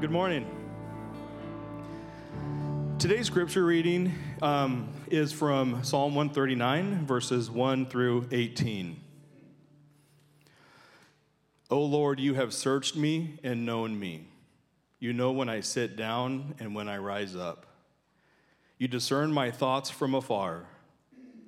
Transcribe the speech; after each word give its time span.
Good 0.00 0.10
morning. 0.10 0.44
Today's 2.98 3.26
scripture 3.26 3.64
reading 3.64 4.12
um, 4.42 4.88
is 5.08 5.32
from 5.32 5.84
Psalm 5.84 6.16
139, 6.16 7.06
verses 7.06 7.48
1 7.48 7.86
through 7.86 8.28
18. 8.32 9.00
O 11.70 11.80
Lord, 11.80 12.18
you 12.18 12.34
have 12.34 12.52
searched 12.52 12.96
me 12.96 13.38
and 13.44 13.64
known 13.64 13.98
me. 13.98 14.26
You 14.98 15.12
know 15.12 15.30
when 15.30 15.48
I 15.48 15.60
sit 15.60 15.96
down 15.96 16.56
and 16.58 16.74
when 16.74 16.88
I 16.88 16.98
rise 16.98 17.36
up. 17.36 17.64
You 18.78 18.88
discern 18.88 19.32
my 19.32 19.52
thoughts 19.52 19.90
from 19.90 20.14
afar. 20.14 20.66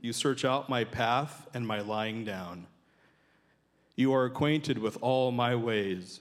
You 0.01 0.13
search 0.13 0.45
out 0.45 0.69
my 0.69 0.85
path 0.85 1.49
and 1.53 1.67
my 1.67 1.81
lying 1.81 2.25
down. 2.25 2.69
You 3.97 4.15
are 4.15 4.25
acquainted 4.25 4.79
with 4.79 4.97
all 5.03 5.33
my 5.33 5.57
ways. 5.57 6.21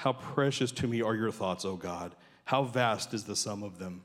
How 0.00 0.14
precious 0.14 0.72
to 0.72 0.86
me 0.86 1.02
are 1.02 1.14
your 1.14 1.30
thoughts, 1.30 1.66
O 1.66 1.76
God. 1.76 2.14
How 2.46 2.62
vast 2.62 3.12
is 3.12 3.24
the 3.24 3.36
sum 3.36 3.62
of 3.62 3.78
them. 3.78 4.00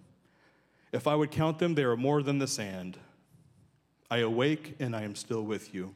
If 0.91 1.07
I 1.07 1.15
would 1.15 1.31
count 1.31 1.57
them, 1.57 1.73
they 1.73 1.85
are 1.85 1.95
more 1.95 2.21
than 2.21 2.37
the 2.37 2.47
sand. 2.47 2.97
I 4.11 4.17
awake 4.17 4.75
and 4.81 4.93
I 4.93 5.03
am 5.03 5.15
still 5.15 5.43
with 5.43 5.73
you. 5.73 5.95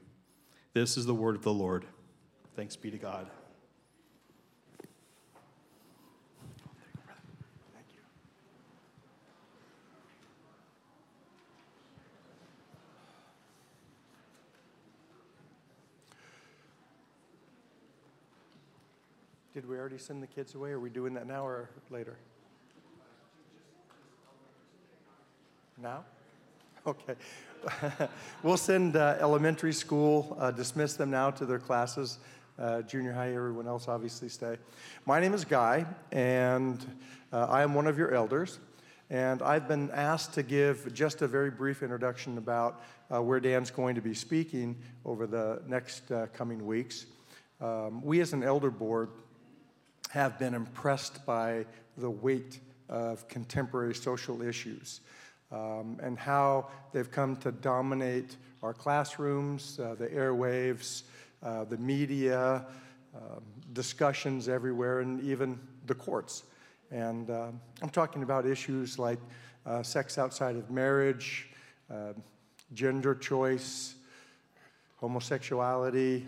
This 0.72 0.96
is 0.96 1.06
the 1.06 1.14
word 1.14 1.36
of 1.36 1.42
the 1.42 1.52
Lord. 1.52 1.84
Thanks 2.56 2.78
be 2.78 2.90
to 2.92 2.98
God. 2.98 3.28
Did 19.60 19.68
we 19.68 19.76
already 19.76 19.98
send 19.98 20.24
the 20.24 20.28
kids 20.28 20.56
away? 20.56 20.72
Are 20.72 20.80
we 20.80 20.90
doing 20.90 21.14
that 21.16 21.28
now 21.28 21.46
or 21.46 21.70
later? 21.90 22.16
Now? 25.78 26.06
Okay. 26.88 27.16
we'll 28.42 28.56
send 28.56 28.96
uh, 28.96 29.18
elementary 29.20 29.74
school, 29.74 30.38
uh, 30.40 30.52
dismiss 30.52 30.94
them 30.94 31.12
now 31.12 31.30
to 31.32 31.46
their 31.46 31.60
classes. 31.60 32.20
Uh, 32.58 32.84
junior 32.84 33.12
high, 33.12 33.36
everyone 33.36 33.68
else 33.68 33.90
obviously 33.90 34.30
stay. 34.30 34.56
My 35.06 35.20
name 35.20 35.34
is 35.34 35.44
Guy, 35.44 35.86
and 36.14 36.80
uh, 37.34 37.48
I 37.50 37.62
am 37.62 37.74
one 37.74 37.86
of 37.86 37.98
your 37.98 38.14
elders. 38.14 38.60
And 39.10 39.42
I've 39.42 39.68
been 39.68 39.92
asked 39.92 40.34
to 40.36 40.42
give 40.42 40.94
just 40.94 41.22
a 41.22 41.28
very 41.28 41.52
brief 41.52 41.84
introduction 41.84 42.38
about 42.38 42.82
uh, 43.14 43.22
where 43.22 43.42
Dan's 43.42 43.72
going 43.72 43.96
to 43.96 44.02
be 44.02 44.14
speaking 44.14 44.78
over 45.04 45.28
the 45.28 45.62
next 45.68 46.10
uh, 46.14 46.28
coming 46.32 46.66
weeks. 46.66 47.08
Um, 47.60 48.02
we, 48.02 48.22
as 48.22 48.32
an 48.32 48.42
elder 48.42 48.72
board, 48.72 49.10
have 50.10 50.38
been 50.40 50.54
impressed 50.54 51.26
by 51.26 51.66
the 51.98 52.10
weight 52.10 52.60
of 52.90 53.28
contemporary 53.28 53.94
social 53.94 54.42
issues 54.42 55.02
um, 55.52 55.98
and 56.02 56.18
how 56.18 56.68
they've 56.92 57.12
come 57.12 57.36
to 57.38 57.52
dominate 57.52 58.36
our 58.64 58.74
classrooms, 58.74 59.80
uh, 59.80 59.96
the 59.98 60.08
airwaves, 60.08 61.04
uh, 61.44 61.64
the 61.64 61.78
media, 61.78 62.66
um, 63.16 63.42
discussions 63.74 64.50
everywhere, 64.50 65.00
and 65.00 65.22
even 65.22 65.60
the 65.86 65.96
courts. 65.96 66.44
And 66.92 67.30
uh, 67.30 67.52
I'm 67.82 67.90
talking 67.90 68.24
about 68.24 68.46
issues 68.46 69.00
like 69.00 69.20
uh, 69.66 69.84
sex 69.84 70.18
outside 70.18 70.56
of 70.56 70.70
marriage, 70.72 71.50
uh, 71.92 72.14
gender 72.74 73.16
choice, 73.16 73.96
homosexuality, 74.98 76.26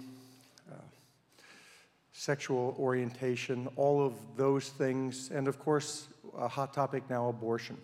sexual 2.21 2.75
orientation, 2.77 3.67
all 3.77 3.99
of 4.05 4.13
those 4.37 4.69
things, 4.69 5.31
and 5.31 5.47
of 5.47 5.57
course, 5.57 6.07
a 6.37 6.47
hot 6.47 6.71
topic 6.71 7.01
now 7.09 7.27
abortion. 7.29 7.75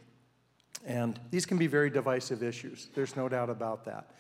And 0.86 1.20
these 1.32 1.44
can 1.44 1.58
be 1.58 1.66
very 1.66 1.90
divisive 1.90 2.44
issues, 2.44 2.90
there's 2.94 3.16
no 3.16 3.28
doubt 3.28 3.50
about 3.50 3.84
that. 3.86 4.12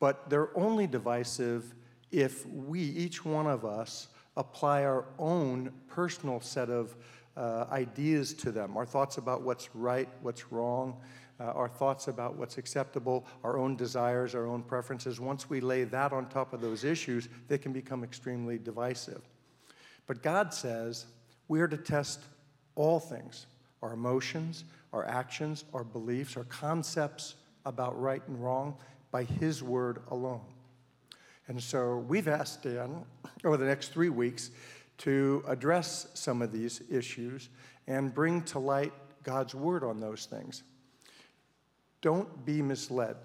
But 0.00 0.30
they're 0.30 0.48
only 0.56 0.86
divisive 0.86 1.74
if 2.10 2.46
we, 2.46 2.80
each 2.80 3.22
one 3.22 3.46
of 3.46 3.66
us, 3.66 4.08
apply 4.34 4.84
our 4.84 5.04
own 5.18 5.70
personal 5.86 6.40
set 6.40 6.70
of 6.70 6.96
uh, 7.36 7.66
ideas 7.70 8.32
to 8.32 8.50
them, 8.50 8.78
our 8.78 8.86
thoughts 8.86 9.18
about 9.18 9.42
what's 9.42 9.74
right, 9.74 10.08
what's 10.22 10.50
wrong, 10.50 10.96
uh, 11.40 11.44
our 11.44 11.68
thoughts 11.68 12.08
about 12.08 12.36
what's 12.36 12.58
acceptable, 12.58 13.26
our 13.44 13.58
own 13.58 13.76
desires, 13.76 14.34
our 14.34 14.46
own 14.46 14.62
preferences, 14.62 15.20
once 15.20 15.48
we 15.48 15.60
lay 15.60 15.84
that 15.84 16.12
on 16.12 16.26
top 16.26 16.52
of 16.52 16.60
those 16.60 16.84
issues, 16.84 17.28
they 17.48 17.58
can 17.58 17.72
become 17.72 18.02
extremely 18.02 18.58
divisive. 18.58 19.22
But 20.06 20.22
God 20.22 20.52
says 20.52 21.06
we 21.46 21.60
are 21.60 21.68
to 21.68 21.76
test 21.76 22.20
all 22.74 23.00
things 23.00 23.46
our 23.80 23.92
emotions, 23.92 24.64
our 24.92 25.06
actions, 25.06 25.64
our 25.72 25.84
beliefs, 25.84 26.36
our 26.36 26.44
concepts 26.44 27.36
about 27.64 28.00
right 28.00 28.22
and 28.26 28.42
wrong 28.42 28.76
by 29.12 29.22
His 29.22 29.62
word 29.62 30.00
alone. 30.10 30.40
And 31.46 31.62
so 31.62 31.98
we've 32.08 32.28
asked 32.28 32.64
Dan 32.64 33.04
over 33.44 33.56
the 33.56 33.64
next 33.64 33.92
three 33.92 34.08
weeks 34.08 34.50
to 34.98 35.44
address 35.46 36.08
some 36.14 36.42
of 36.42 36.52
these 36.52 36.82
issues 36.90 37.48
and 37.86 38.12
bring 38.12 38.42
to 38.42 38.58
light 38.58 38.92
God's 39.22 39.54
word 39.54 39.84
on 39.84 40.00
those 40.00 40.26
things. 40.26 40.64
Don't 42.00 42.44
be 42.44 42.62
misled. 42.62 43.16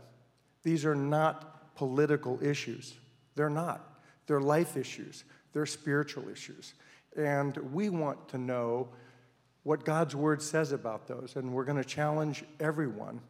These 0.63 0.85
are 0.85 0.95
not 0.95 1.75
political 1.75 2.41
issues. 2.43 2.95
They're 3.35 3.49
not. 3.49 3.93
They're 4.27 4.41
life 4.41 4.77
issues, 4.77 5.25
they're 5.51 5.65
spiritual 5.65 6.29
issues. 6.29 6.73
And 7.15 7.57
we 7.73 7.89
want 7.89 8.29
to 8.29 8.37
know 8.37 8.89
what 9.63 9.85
God's 9.85 10.15
word 10.15 10.41
says 10.41 10.71
about 10.71 11.07
those. 11.07 11.35
And 11.35 11.53
we're 11.53 11.65
going 11.65 11.81
to 11.81 11.87
challenge 11.87 12.43
everyone, 12.59 13.21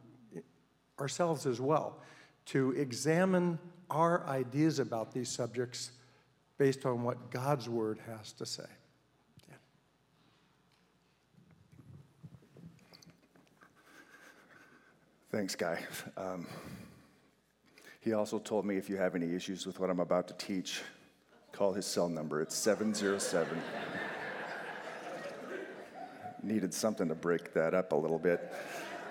ourselves 1.00 1.46
as 1.46 1.60
well, 1.60 2.00
to 2.46 2.72
examine 2.72 3.60
our 3.89 4.25
ideas 4.28 4.80
about 4.80 5.12
these 5.12 5.30
subjects 5.30 5.92
based 6.57 6.86
on 6.86 7.04
what 7.04 7.30
God's 7.30 7.68
word 7.68 8.00
has 8.07 8.31
to 8.34 8.46
say. 8.46 8.63
Thanks, 15.34 15.56
Guy. 15.56 15.80
Um, 16.16 16.46
he 18.02 18.14
also 18.14 18.38
told 18.38 18.68
me 18.68 18.78
if 18.78 18.88
you 18.88 18.98
have 18.98 19.16
any 19.16 19.34
issues 19.34 19.66
with 19.66 19.80
what 19.80 19.90
I'm 19.90 20.00
about 20.00 20.28
to 20.28 20.36
teach, 20.36 20.84
call 21.52 21.74
his 21.74 21.88
cell 21.88 22.08
number. 22.08 22.40
It's 22.40 22.56
707 22.56 23.60
needed 26.44 26.72
something 26.72 27.08
to 27.08 27.16
break 27.16 27.52
that 27.56 27.74
up 27.74 27.94
a 27.94 27.96
little 27.96 28.20
bit. 28.20 28.54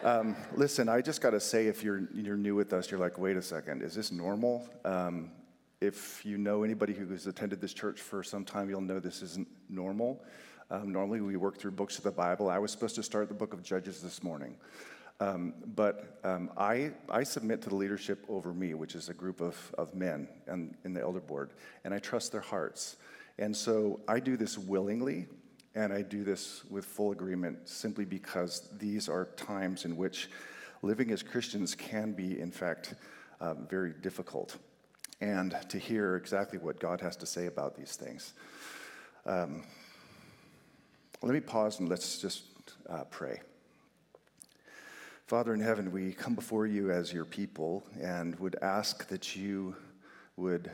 Um, 0.04 0.36
listen, 0.54 0.88
I 0.88 1.00
just 1.00 1.20
got 1.20 1.30
to 1.30 1.40
say, 1.40 1.66
if 1.66 1.82
you're, 1.82 2.04
you're 2.14 2.36
new 2.36 2.54
with 2.54 2.72
us, 2.72 2.88
you're 2.88 3.00
like, 3.00 3.18
wait 3.18 3.36
a 3.36 3.42
second, 3.42 3.82
is 3.82 3.96
this 3.96 4.12
normal? 4.12 4.64
Um, 4.84 5.32
if 5.80 6.24
you 6.24 6.38
know 6.38 6.62
anybody 6.62 6.92
who 6.92 7.08
has 7.08 7.26
attended 7.26 7.60
this 7.60 7.74
church 7.74 8.00
for 8.00 8.22
some 8.22 8.44
time, 8.44 8.70
you'll 8.70 8.80
know 8.80 9.00
this 9.00 9.22
isn't 9.22 9.48
normal. 9.68 10.22
Um, 10.70 10.92
normally, 10.92 11.20
we 11.20 11.36
work 11.36 11.58
through 11.58 11.72
books 11.72 11.98
of 11.98 12.04
the 12.04 12.12
Bible. 12.12 12.48
I 12.48 12.58
was 12.58 12.70
supposed 12.70 12.94
to 12.94 13.02
start 13.02 13.26
the 13.26 13.34
book 13.34 13.52
of 13.52 13.64
Judges 13.64 14.00
this 14.00 14.22
morning. 14.22 14.54
Um, 15.22 15.54
but 15.76 16.18
um, 16.24 16.50
I, 16.56 16.90
I 17.08 17.22
submit 17.22 17.62
to 17.62 17.68
the 17.68 17.76
leadership 17.76 18.24
over 18.28 18.52
me, 18.52 18.74
which 18.74 18.96
is 18.96 19.08
a 19.08 19.14
group 19.14 19.40
of, 19.40 19.56
of 19.78 19.94
men 19.94 20.26
in 20.48 20.92
the 20.92 21.00
elder 21.00 21.20
board, 21.20 21.50
and 21.84 21.94
I 21.94 22.00
trust 22.00 22.32
their 22.32 22.40
hearts. 22.40 22.96
And 23.38 23.56
so 23.56 24.00
I 24.08 24.18
do 24.18 24.36
this 24.36 24.58
willingly, 24.58 25.26
and 25.76 25.92
I 25.92 26.02
do 26.02 26.24
this 26.24 26.64
with 26.70 26.84
full 26.84 27.12
agreement 27.12 27.68
simply 27.68 28.04
because 28.04 28.68
these 28.78 29.08
are 29.08 29.26
times 29.36 29.84
in 29.84 29.96
which 29.96 30.28
living 30.82 31.12
as 31.12 31.22
Christians 31.22 31.76
can 31.76 32.12
be, 32.12 32.40
in 32.40 32.50
fact, 32.50 32.94
uh, 33.40 33.54
very 33.54 33.92
difficult. 33.92 34.56
And 35.20 35.56
to 35.68 35.78
hear 35.78 36.16
exactly 36.16 36.58
what 36.58 36.80
God 36.80 37.00
has 37.00 37.14
to 37.18 37.26
say 37.26 37.46
about 37.46 37.76
these 37.76 37.94
things. 37.94 38.32
Um, 39.24 39.62
let 41.22 41.32
me 41.32 41.40
pause 41.40 41.78
and 41.78 41.88
let's 41.88 42.18
just 42.20 42.42
uh, 42.90 43.04
pray. 43.04 43.40
Father 45.32 45.54
in 45.54 45.60
heaven, 45.60 45.90
we 45.90 46.12
come 46.12 46.34
before 46.34 46.66
you 46.66 46.90
as 46.90 47.10
your 47.10 47.24
people 47.24 47.82
and 47.98 48.38
would 48.38 48.54
ask 48.60 49.08
that 49.08 49.34
you 49.34 49.74
would 50.36 50.70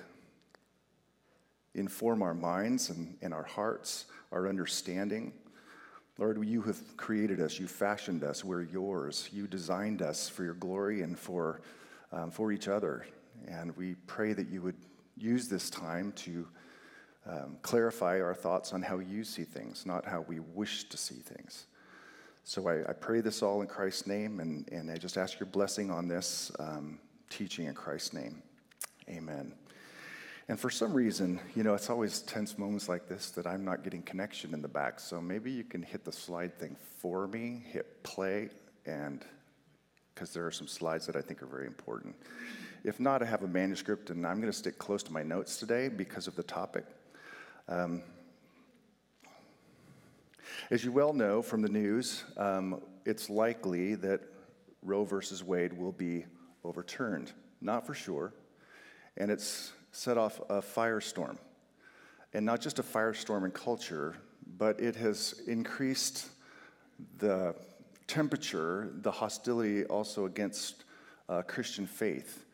inform 1.77 2.23
our 2.23 2.35
minds 2.35 2.91
and, 2.91 3.17
and 3.23 3.33
our 3.33 3.45
hearts, 3.45 4.07
our 4.33 4.49
understanding. 4.49 5.33
Lord, 6.19 6.45
you 6.45 6.61
have 6.63 6.97
created 6.97 7.41
us, 7.41 7.61
you 7.61 7.69
fashioned 7.69 8.25
us, 8.25 8.43
we're 8.43 8.63
yours. 8.63 9.29
You 9.33 9.47
designed 9.47 10.03
us 10.03 10.29
for 10.29 10.43
your 10.43 10.55
glory 10.55 11.03
and 11.03 11.17
for, 11.17 11.61
um, 12.11 12.33
for 12.33 12.51
each 12.51 12.67
other. 12.67 13.07
And 13.47 13.77
we 13.77 13.95
pray 14.09 14.33
that 14.33 14.49
you 14.49 14.61
would 14.63 14.75
use 15.17 15.47
this 15.47 15.71
time 15.71 16.11
to 16.17 16.49
um, 17.27 17.59
clarify 17.63 18.21
our 18.21 18.35
thoughts 18.35 18.73
on 18.73 18.83
how 18.83 18.99
you 18.99 19.23
see 19.23 19.45
things, 19.45 19.87
not 19.87 20.05
how 20.05 20.23
we 20.23 20.41
wish 20.41 20.89
to 20.89 20.97
see 20.97 21.21
things. 21.21 21.67
So 22.49 22.67
I, 22.67 22.81
I 22.89 22.95
pray 22.95 23.21
this 23.21 23.43
all 23.43 23.61
in 23.61 23.67
Christ's 23.67 24.07
name, 24.07 24.41
and, 24.41 24.67
and 24.73 24.91
I 24.91 24.97
just 24.97 25.19
ask 25.19 25.39
your 25.39 25.49
blessing 25.49 25.91
on 25.91 26.09
this 26.09 26.51
um, 26.59 26.99
teaching 27.29 27.67
in 27.67 27.75
Christ's 27.75 28.15
name. 28.15 28.43
Amen. 29.07 29.53
And 30.49 30.59
for 30.59 30.71
some 30.71 30.95
reason, 30.95 31.41
you 31.55 31.63
know, 31.63 31.75
it's 31.75 31.91
always 31.91 32.21
tense 32.21 32.57
moments 32.57 32.89
like 32.89 33.07
this 33.07 33.29
that 33.33 33.47
I'm 33.47 33.67
not 33.67 33.85
getting 33.85 34.01
connection 34.01 34.55
in 34.55 34.63
the 34.63 34.69
back. 34.69 34.99
So 34.99 35.21
maybe 35.21 35.51
you 35.51 35.63
can 35.63 35.83
hit 35.83 36.07
the 36.07 36.11
slide 36.11 36.59
thing 36.59 36.75
for 37.01 37.29
me, 37.29 37.65
hit 37.67 38.03
play, 38.03 38.49
and 38.87 39.23
because 40.15 40.33
there 40.33 40.47
are 40.47 40.51
some 40.51 40.69
slides 40.69 41.05
that 41.05 41.17
I 41.17 41.21
think 41.21 41.43
are 41.43 41.47
very 41.47 41.67
important. 41.67 42.17
If 42.83 42.99
not, 42.99 43.23
I 43.23 43.27
have 43.27 43.43
a 43.43 43.47
manuscript, 43.47 44.09
and 44.09 44.27
I'm 44.27 44.41
going 44.41 44.51
to 44.51 44.59
stick 44.59 44.79
close 44.79 45.03
to 45.03 45.13
my 45.13 45.23
notes 45.23 45.59
today 45.59 45.89
because 45.89 46.27
of 46.27 46.35
the 46.35 46.45
topic. 46.45 46.87
Um, 47.69 48.03
as 50.71 50.85
you 50.85 50.93
well 50.93 51.13
know 51.13 51.43
from 51.43 51.63
the 51.63 51.69
news, 51.69 52.25
um, 52.37 52.83
it's 53.05 53.31
likely 53.31 53.95
that 53.97 54.21
Roe 54.83 55.05
versus 55.05 55.43
Wade 55.43 55.73
will 55.73 55.93
be 55.93 56.25
overturned. 56.65 57.33
Not 57.61 57.87
for 57.87 57.95
sure. 57.95 58.35
And 59.17 59.31
it's 59.31 59.73
set 59.93 60.19
off 60.19 60.41
a 60.49 60.61
firestorm. 60.61 61.39
And 62.35 62.45
not 62.45 62.61
just 62.61 62.79
a 62.79 62.83
firestorm 62.83 63.45
in 63.45 63.51
culture, 63.51 64.17
but 64.57 64.81
it 64.81 64.97
has 64.97 65.41
increased 65.47 66.29
the 67.19 67.55
temperature, 68.07 68.91
the 69.03 69.11
hostility 69.11 69.85
also 69.85 70.27
against 70.27 70.85
uh, 71.29 71.43
Christian 71.43 71.87
faith. 71.87 72.45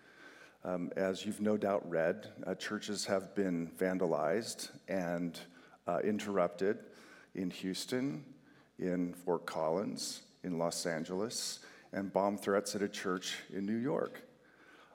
Um, 0.64 0.90
as 0.96 1.26
you've 1.26 1.40
no 1.40 1.56
doubt 1.56 1.88
read, 1.88 2.28
uh, 2.46 2.54
churches 2.54 3.04
have 3.04 3.34
been 3.34 3.70
vandalized 3.78 4.70
and 4.88 5.38
uh, 5.86 5.98
interrupted 5.98 6.78
in 7.34 7.50
Houston, 7.50 8.24
in 8.78 9.14
Fort 9.14 9.46
Collins, 9.46 10.22
in 10.42 10.58
Los 10.58 10.86
Angeles, 10.86 11.60
and 11.92 12.12
bomb 12.12 12.36
threats 12.36 12.74
at 12.74 12.82
a 12.82 12.88
church 12.88 13.36
in 13.52 13.64
New 13.64 13.76
York. 13.76 14.22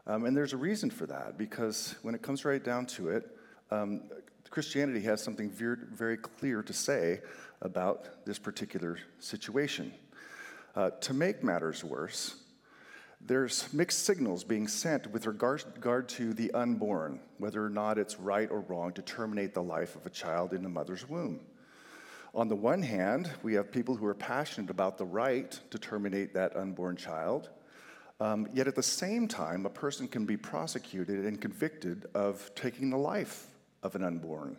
Um, 0.08 0.26
and 0.26 0.36
there's 0.36 0.54
a 0.54 0.58
reason 0.58 0.90
for 0.90 1.06
that, 1.08 1.38
because 1.38 1.96
when 2.02 2.16
it 2.16 2.22
comes 2.22 2.46
right 2.46 2.64
down 2.64 2.86
to 2.88 3.10
it, 3.10 3.38
um, 3.72 4.04
Christianity 4.50 5.02
has 5.02 5.22
something 5.22 5.50
very, 5.50 5.78
very, 5.92 6.18
clear 6.18 6.64
to 6.64 6.74
say 6.74 7.22
about 7.62 8.26
this 8.26 8.40
particular 8.40 8.98
situation. 9.20 9.94
Uh, 10.76 10.90
to 11.02 11.14
make 11.14 11.44
matters 11.44 11.84
worse, 11.84 12.36
there's 13.22 13.72
mixed 13.74 14.06
signals 14.06 14.44
being 14.44 14.68
sent 14.68 15.12
with 15.12 15.28
regard, 15.28 15.64
regard, 15.76 16.10
to 16.10 16.34
the 16.34 16.52
unborn, 16.54 17.20
whether 17.38 17.64
or 17.64 17.70
not 17.70 17.98
it's 17.98 18.20
right 18.20 18.50
or 18.50 18.62
wrong 18.62 18.94
to 18.94 19.02
terminate 19.02 19.54
the 19.54 19.62
life 19.62 19.96
of 19.96 20.06
a 20.06 20.10
child 20.10 20.54
in 20.54 20.64
the 20.64 20.70
mother's 20.70 21.08
womb. 21.08 21.40
On 22.36 22.48
the 22.48 22.56
one 22.56 22.82
hand, 22.82 23.32
we 23.42 23.54
have 23.56 23.72
people 23.72 23.96
who 23.96 24.06
are 24.06 24.14
passionate 24.14 24.70
about 24.70 24.98
the 24.98 25.06
right 25.06 25.60
to 25.72 25.80
terminate 25.80 26.34
that 26.34 26.56
unborn 26.56 26.96
child. 26.96 27.50
Um, 28.20 28.48
yet 28.54 28.68
at 28.68 28.76
the 28.76 28.84
same 28.84 29.28
time, 29.28 29.66
a 29.66 29.70
person 29.70 30.08
can 30.08 30.26
be 30.26 30.38
prosecuted 30.38 31.26
and 31.26 31.42
convicted 31.42 32.06
of 32.14 32.52
taking 32.54 32.90
the 32.90 32.98
life 32.98 33.48
of 33.82 33.96
an 33.96 34.04
unborn. 34.04 34.58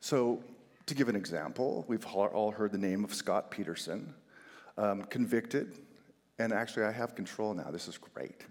So, 0.00 0.44
to 0.86 0.94
give 0.94 1.08
an 1.08 1.16
example, 1.16 1.84
we've 1.88 2.04
all 2.06 2.50
heard 2.50 2.70
the 2.70 2.78
name 2.78 3.04
of 3.04 3.14
Scott 3.14 3.50
Peterson, 3.50 4.14
um, 4.76 5.04
convicted, 5.04 5.78
and 6.38 6.52
actually, 6.52 6.84
I 6.84 6.92
have 6.92 7.14
control 7.14 7.54
now. 7.54 7.70
This 7.70 7.88
is 7.88 7.96
great. 7.96 8.42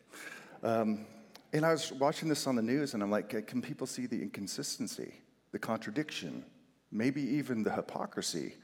Um, 0.63 1.05
and 1.51 1.65
I 1.65 1.71
was 1.71 1.91
watching 1.91 2.27
this 2.27 2.47
on 2.47 2.55
the 2.55 2.61
news, 2.61 2.95
and 2.95 3.03
I'm 3.03 3.11
like, 3.11 3.45
can 3.45 3.61
people 3.61 3.85
see 3.85 4.07
the 4.07 4.19
inconsistency, 4.21 5.13
the 5.51 5.59
contradiction? 5.59 6.43
Maybe 6.93 7.21
even 7.21 7.63
the 7.63 7.71
hypocrisy. 7.71 8.55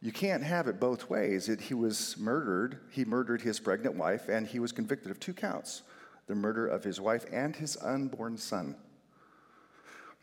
You 0.00 0.12
can't 0.12 0.42
have 0.42 0.68
it 0.68 0.78
both 0.78 1.08
ways. 1.08 1.48
It, 1.48 1.60
he 1.60 1.74
was 1.74 2.16
murdered, 2.18 2.78
he 2.90 3.04
murdered 3.04 3.40
his 3.40 3.58
pregnant 3.58 3.96
wife, 3.96 4.28
and 4.28 4.46
he 4.46 4.58
was 4.58 4.70
convicted 4.70 5.10
of 5.10 5.18
two 5.18 5.34
counts 5.34 5.82
the 6.26 6.34
murder 6.34 6.66
of 6.66 6.82
his 6.82 7.00
wife 7.00 7.26
and 7.30 7.54
his 7.54 7.76
unborn 7.82 8.36
son. 8.36 8.76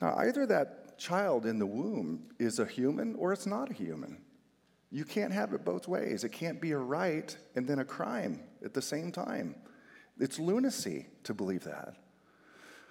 Now, 0.02 0.16
either 0.18 0.48
that 0.48 0.98
child 0.98 1.46
in 1.46 1.60
the 1.60 1.66
womb 1.66 2.24
is 2.40 2.60
a 2.60 2.66
human 2.66 3.16
or 3.16 3.34
it's 3.34 3.46
not 3.46 3.70
a 3.70 3.74
human. 3.74 4.18
You 4.92 5.06
can't 5.06 5.32
have 5.32 5.54
it 5.54 5.64
both 5.64 5.88
ways. 5.88 6.24
It 6.24 6.32
can't 6.32 6.60
be 6.60 6.72
a 6.72 6.78
right 6.78 7.36
and 7.56 7.68
then 7.68 7.80
a 7.80 7.86
crime 7.86 8.42
at 8.66 8.74
the 8.74 8.82
same 8.82 9.12
time. 9.12 9.56
It's 10.20 10.38
lunacy 10.40 11.08
to 11.24 11.34
believe 11.34 11.64
that. 11.64 11.96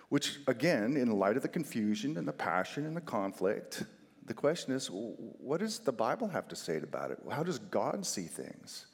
Which, 0.09 0.41
again, 0.47 0.97
in 0.97 1.11
light 1.11 1.37
of 1.37 1.43
the 1.43 1.49
confusion 1.49 2.17
and 2.17 2.27
the 2.27 2.33
passion 2.33 2.87
and 2.87 2.97
the 2.97 3.01
conflict, 3.01 3.85
the 4.27 4.35
question 4.35 4.73
is, 4.73 4.89
what 4.91 5.61
does 5.61 5.79
the 5.79 5.93
Bible 5.93 6.29
have 6.29 6.49
to 6.49 6.57
say 6.57 6.77
about 6.77 7.11
it? 7.11 7.19
How 7.31 7.43
does 7.43 7.59
God 7.59 8.07
see 8.07 8.27
things? 8.27 8.87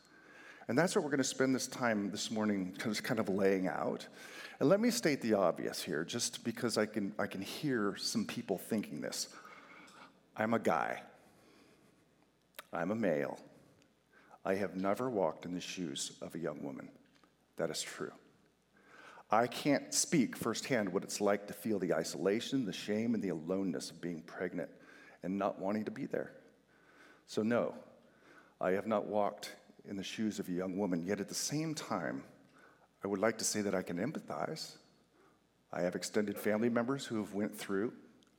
And 0.68 0.76
that's 0.76 0.96
what 0.96 1.04
we're 1.04 1.10
going 1.10 1.18
to 1.18 1.24
spend 1.24 1.54
this 1.54 1.66
time 1.66 2.10
this 2.10 2.30
morning 2.30 2.74
just 2.82 3.04
kind 3.04 3.20
of 3.20 3.28
laying 3.28 3.68
out. 3.68 4.06
And 4.58 4.68
let 4.68 4.80
me 4.80 4.90
state 4.90 5.20
the 5.20 5.34
obvious 5.34 5.82
here, 5.82 6.04
just 6.04 6.42
because 6.44 6.78
I 6.78 6.86
can, 6.86 7.12
I 7.18 7.26
can 7.26 7.42
hear 7.42 7.94
some 7.98 8.24
people 8.24 8.58
thinking 8.58 9.00
this. 9.00 9.28
I'm 10.36 10.54
a 10.54 10.58
guy, 10.58 11.02
I'm 12.72 12.90
a 12.90 12.96
male. 12.96 13.38
I 14.44 14.54
have 14.54 14.76
never 14.76 15.10
walked 15.10 15.44
in 15.44 15.54
the 15.54 15.60
shoes 15.60 16.12
of 16.22 16.34
a 16.36 16.38
young 16.38 16.62
woman. 16.62 16.88
That 17.56 17.68
is 17.68 17.82
true. 17.82 18.12
I 19.28 19.48
can't 19.48 19.92
speak 19.92 20.36
firsthand 20.36 20.92
what 20.92 21.02
it's 21.02 21.20
like 21.20 21.48
to 21.48 21.52
feel 21.52 21.80
the 21.80 21.92
isolation, 21.92 22.64
the 22.64 22.72
shame, 22.72 23.14
and 23.14 23.22
the 23.22 23.30
aloneness 23.30 23.90
of 23.90 24.00
being 24.00 24.22
pregnant 24.22 24.70
and 25.26 25.36
not 25.36 25.58
wanting 25.58 25.84
to 25.84 25.90
be 25.90 26.06
there. 26.06 26.30
So, 27.26 27.42
no, 27.42 27.74
I 28.60 28.70
have 28.70 28.86
not 28.86 29.06
walked 29.06 29.56
in 29.88 29.96
the 29.96 30.04
shoes 30.04 30.38
of 30.38 30.48
a 30.48 30.52
young 30.52 30.78
woman, 30.78 31.04
yet 31.04 31.18
at 31.18 31.28
the 31.28 31.34
same 31.34 31.74
time, 31.74 32.22
I 33.02 33.08
would 33.08 33.18
like 33.18 33.38
to 33.38 33.44
say 33.44 33.60
that 33.62 33.74
I 33.74 33.82
can 33.82 33.98
empathize. 33.98 34.76
I 35.72 35.82
have 35.82 35.96
extended 35.96 36.38
family 36.38 36.68
members 36.68 37.04
who 37.04 37.16
have 37.16 37.34
went 37.34 37.58
through 37.58 37.92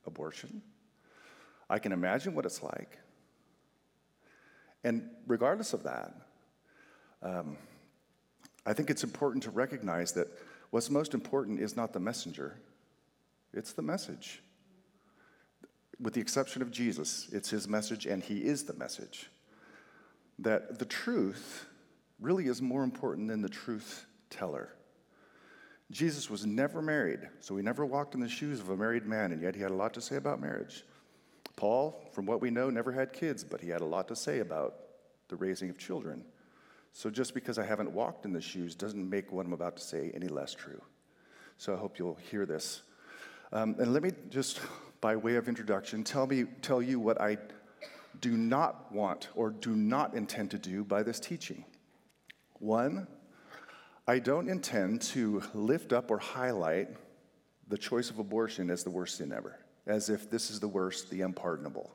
abortion. 0.06 0.62
I 1.68 1.78
can 1.78 1.92
imagine 1.92 2.34
what 2.34 2.46
it's 2.46 2.62
like. 2.62 2.98
And 4.82 5.10
regardless 5.26 5.74
of 5.74 5.82
that, 5.82 6.14
um, 7.22 7.58
I 8.64 8.72
think 8.72 8.88
it's 8.88 9.04
important 9.04 9.42
to 9.42 9.50
recognize 9.50 10.12
that 10.12 10.28
what's 10.70 10.88
most 10.88 11.12
important 11.12 11.60
is 11.60 11.76
not 11.76 11.92
the 11.92 12.00
messenger, 12.00 12.56
it's 13.52 13.74
the 13.74 13.82
message 13.82 14.40
with 16.00 16.14
the 16.14 16.20
exception 16.20 16.62
of 16.62 16.70
Jesus, 16.70 17.28
it's 17.32 17.50
his 17.50 17.68
message 17.68 18.06
and 18.06 18.22
he 18.22 18.38
is 18.38 18.64
the 18.64 18.74
message. 18.74 19.30
That 20.38 20.78
the 20.78 20.84
truth 20.84 21.66
really 22.20 22.46
is 22.46 22.62
more 22.62 22.84
important 22.84 23.28
than 23.28 23.42
the 23.42 23.48
truth 23.48 24.06
teller. 24.30 24.70
Jesus 25.90 26.28
was 26.28 26.44
never 26.44 26.82
married, 26.82 27.20
so 27.40 27.56
he 27.56 27.62
never 27.62 27.86
walked 27.86 28.14
in 28.14 28.20
the 28.20 28.28
shoes 28.28 28.60
of 28.60 28.68
a 28.68 28.76
married 28.76 29.06
man, 29.06 29.32
and 29.32 29.40
yet 29.40 29.54
he 29.54 29.62
had 29.62 29.70
a 29.70 29.74
lot 29.74 29.94
to 29.94 30.02
say 30.02 30.16
about 30.16 30.40
marriage. 30.40 30.84
Paul, 31.56 32.08
from 32.12 32.26
what 32.26 32.42
we 32.42 32.50
know, 32.50 32.68
never 32.68 32.92
had 32.92 33.12
kids, 33.12 33.42
but 33.42 33.60
he 33.60 33.70
had 33.70 33.80
a 33.80 33.86
lot 33.86 34.06
to 34.08 34.16
say 34.16 34.40
about 34.40 34.74
the 35.28 35.36
raising 35.36 35.70
of 35.70 35.78
children. 35.78 36.24
So 36.92 37.10
just 37.10 37.32
because 37.32 37.58
I 37.58 37.64
haven't 37.64 37.92
walked 37.92 38.24
in 38.24 38.32
the 38.32 38.40
shoes 38.40 38.74
doesn't 38.74 39.08
make 39.08 39.32
what 39.32 39.46
I'm 39.46 39.52
about 39.52 39.76
to 39.76 39.82
say 39.82 40.10
any 40.14 40.28
less 40.28 40.54
true. 40.54 40.80
So 41.56 41.74
I 41.74 41.78
hope 41.78 41.98
you'll 41.98 42.18
hear 42.30 42.44
this. 42.44 42.82
Um, 43.52 43.76
and 43.78 43.92
let 43.92 44.02
me 44.02 44.10
just, 44.28 44.60
by 45.00 45.16
way 45.16 45.36
of 45.36 45.48
introduction, 45.48 46.04
tell 46.04 46.26
me, 46.26 46.44
tell 46.62 46.82
you 46.82 46.98
what 46.98 47.20
I 47.20 47.38
do 48.20 48.36
not 48.36 48.92
want 48.92 49.28
or 49.34 49.50
do 49.50 49.74
not 49.74 50.14
intend 50.14 50.50
to 50.50 50.58
do 50.58 50.84
by 50.84 51.02
this 51.02 51.20
teaching. 51.20 51.64
One, 52.58 53.06
I 54.06 54.18
don't 54.18 54.48
intend 54.48 55.02
to 55.02 55.42
lift 55.54 55.92
up 55.92 56.10
or 56.10 56.18
highlight 56.18 56.88
the 57.68 57.78
choice 57.78 58.10
of 58.10 58.18
abortion 58.18 58.70
as 58.70 58.82
the 58.82 58.90
worst 58.90 59.18
sin 59.18 59.32
ever, 59.32 59.58
as 59.86 60.08
if 60.08 60.30
this 60.30 60.50
is 60.50 60.58
the 60.58 60.68
worst, 60.68 61.10
the 61.10 61.20
unpardonable. 61.20 61.92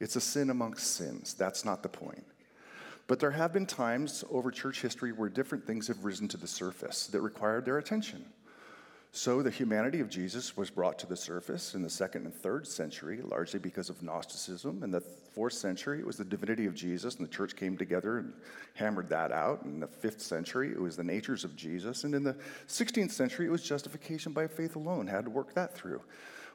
It's 0.00 0.16
a 0.16 0.20
sin 0.20 0.50
amongst 0.50 0.96
sins. 0.96 1.34
That's 1.34 1.64
not 1.64 1.82
the 1.82 1.88
point. 1.88 2.24
But 3.06 3.20
there 3.20 3.30
have 3.30 3.52
been 3.52 3.66
times 3.66 4.24
over 4.30 4.50
church 4.50 4.82
history 4.82 5.12
where 5.12 5.28
different 5.28 5.66
things 5.66 5.88
have 5.88 6.04
risen 6.04 6.26
to 6.28 6.36
the 6.36 6.46
surface 6.46 7.06
that 7.08 7.20
required 7.20 7.64
their 7.64 7.78
attention. 7.78 8.24
So 9.16 9.42
the 9.42 9.50
humanity 9.50 10.00
of 10.00 10.08
Jesus 10.08 10.56
was 10.56 10.70
brought 10.70 10.98
to 10.98 11.06
the 11.06 11.14
surface 11.14 11.76
in 11.76 11.82
the 11.82 11.88
second 11.88 12.24
and 12.24 12.34
third 12.34 12.66
century, 12.66 13.20
largely 13.22 13.60
because 13.60 13.88
of 13.88 14.02
Gnosticism. 14.02 14.82
In 14.82 14.90
the 14.90 15.00
fourth 15.00 15.52
century, 15.52 16.00
it 16.00 16.06
was 16.06 16.16
the 16.16 16.24
divinity 16.24 16.66
of 16.66 16.74
Jesus, 16.74 17.14
and 17.14 17.24
the 17.24 17.30
church 17.30 17.54
came 17.54 17.78
together 17.78 18.18
and 18.18 18.32
hammered 18.74 19.08
that 19.10 19.30
out. 19.30 19.62
In 19.62 19.78
the 19.78 19.86
fifth 19.86 20.20
century, 20.20 20.72
it 20.72 20.80
was 20.80 20.96
the 20.96 21.04
natures 21.04 21.44
of 21.44 21.54
Jesus. 21.54 22.02
And 22.02 22.12
in 22.12 22.24
the 22.24 22.36
16th 22.66 23.12
century, 23.12 23.46
it 23.46 23.52
was 23.52 23.62
justification 23.62 24.32
by 24.32 24.48
faith 24.48 24.74
alone, 24.74 25.06
had 25.06 25.26
to 25.26 25.30
work 25.30 25.54
that 25.54 25.76
through. 25.76 26.02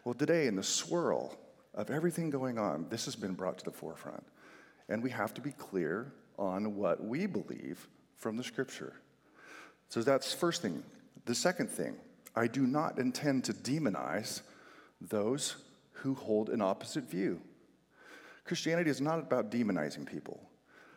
Well, 0.03 0.13
today, 0.13 0.47
in 0.47 0.57
the 0.57 0.61
swirl 0.61 1.37
of 1.75 1.89
everything 1.89 2.29
going 2.29 2.59
on, 2.59 2.87
this 2.89 3.05
has 3.05 3.15
been 3.15 3.35
brought 3.35 3.57
to 3.59 3.65
the 3.65 3.71
forefront. 3.71 4.25
And 4.89 5.01
we 5.01 5.11
have 5.11 5.33
to 5.35 5.41
be 5.41 5.51
clear 5.51 6.11
on 6.37 6.75
what 6.75 7.01
we 7.01 7.25
believe 7.25 7.87
from 8.17 8.35
the 8.35 8.43
scripture. 8.43 8.95
So 9.87 10.01
that's 10.01 10.33
first 10.33 10.61
thing. 10.61 10.83
The 11.23 11.35
second 11.35 11.69
thing, 11.69 11.95
I 12.36 12.48
do 12.48 12.65
not 12.65 13.00
intend 13.00 13.45
to 13.45 13.53
demonize 13.53 14.41
those 15.01 15.55
who 15.91 16.13
hold 16.13 16.50
an 16.50 16.62
opposite 16.62 17.09
view. 17.09 17.41
Christianity 18.45 18.89
is 18.89 19.01
not 19.01 19.19
about 19.19 19.51
demonizing 19.51 20.05
people. 20.05 20.41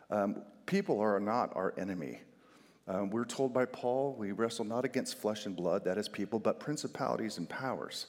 Um, 0.09 0.43
people 0.65 0.99
are 0.99 1.19
not 1.19 1.55
our 1.55 1.73
enemy. 1.77 2.21
Um, 2.87 3.09
we're 3.09 3.25
told 3.25 3.53
by 3.53 3.65
Paul, 3.65 4.15
we 4.17 4.31
wrestle 4.31 4.65
not 4.65 4.85
against 4.85 5.17
flesh 5.17 5.45
and 5.45 5.55
blood, 5.55 5.85
that 5.85 5.97
is 5.97 6.09
people, 6.09 6.39
but 6.39 6.59
principalities 6.59 7.37
and 7.37 7.47
powers. 7.47 8.07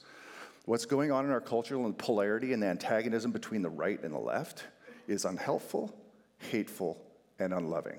What's 0.64 0.87
going 0.87 1.12
on 1.12 1.26
in 1.26 1.31
our 1.31 1.40
culture 1.40 1.76
and 1.76 1.97
polarity 1.97 2.52
and 2.52 2.62
the 2.62 2.66
antagonism 2.66 3.31
between 3.31 3.62
the 3.62 3.69
right 3.69 4.02
and 4.02 4.14
the 4.14 4.19
left 4.19 4.64
is 5.07 5.25
unhelpful, 5.25 5.95
hateful, 6.38 6.99
and 7.38 7.52
unloving. 7.52 7.99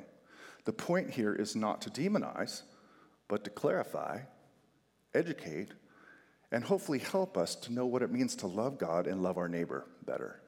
The 0.65 0.73
point 0.73 1.11
here 1.11 1.33
is 1.33 1.55
not 1.55 1.81
to 1.81 1.89
demonize, 1.89 2.63
but 3.27 3.43
to 3.43 3.49
clarify, 3.51 4.21
educate, 5.15 5.69
and 6.51 6.63
hopefully 6.63 6.99
help 6.99 7.37
us 7.37 7.55
to 7.55 7.73
know 7.73 7.85
what 7.85 8.01
it 8.01 8.11
means 8.11 8.35
to 8.37 8.47
love 8.47 8.77
God 8.77 9.07
and 9.07 9.23
love 9.23 9.37
our 9.37 9.47
neighbor 9.47 9.85
better. 10.05 10.39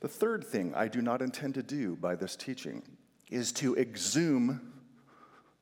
The 0.00 0.08
third 0.08 0.44
thing 0.44 0.72
I 0.74 0.88
do 0.88 1.02
not 1.02 1.22
intend 1.22 1.54
to 1.54 1.62
do 1.62 1.96
by 1.96 2.14
this 2.16 2.34
teaching 2.34 2.82
is 3.30 3.52
to 3.52 3.76
exhume 3.76 4.72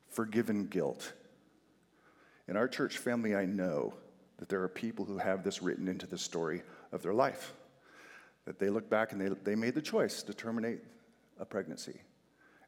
forgiven 0.09 0.65
guilt. 0.67 1.13
In 2.47 2.57
our 2.57 2.67
church 2.67 2.97
family, 2.97 3.35
I 3.35 3.45
know 3.45 3.93
that 4.37 4.49
there 4.49 4.63
are 4.63 4.67
people 4.67 5.05
who 5.05 5.17
have 5.19 5.43
this 5.43 5.61
written 5.61 5.87
into 5.87 6.07
the 6.07 6.17
story 6.17 6.63
of 6.91 7.03
their 7.03 7.13
life. 7.13 7.53
That 8.45 8.59
they 8.59 8.69
look 8.69 8.89
back 8.89 9.11
and 9.11 9.21
they, 9.21 9.29
they 9.43 9.55
made 9.55 9.75
the 9.75 9.81
choice 9.81 10.23
to 10.23 10.33
terminate 10.33 10.79
a 11.39 11.45
pregnancy. 11.45 12.01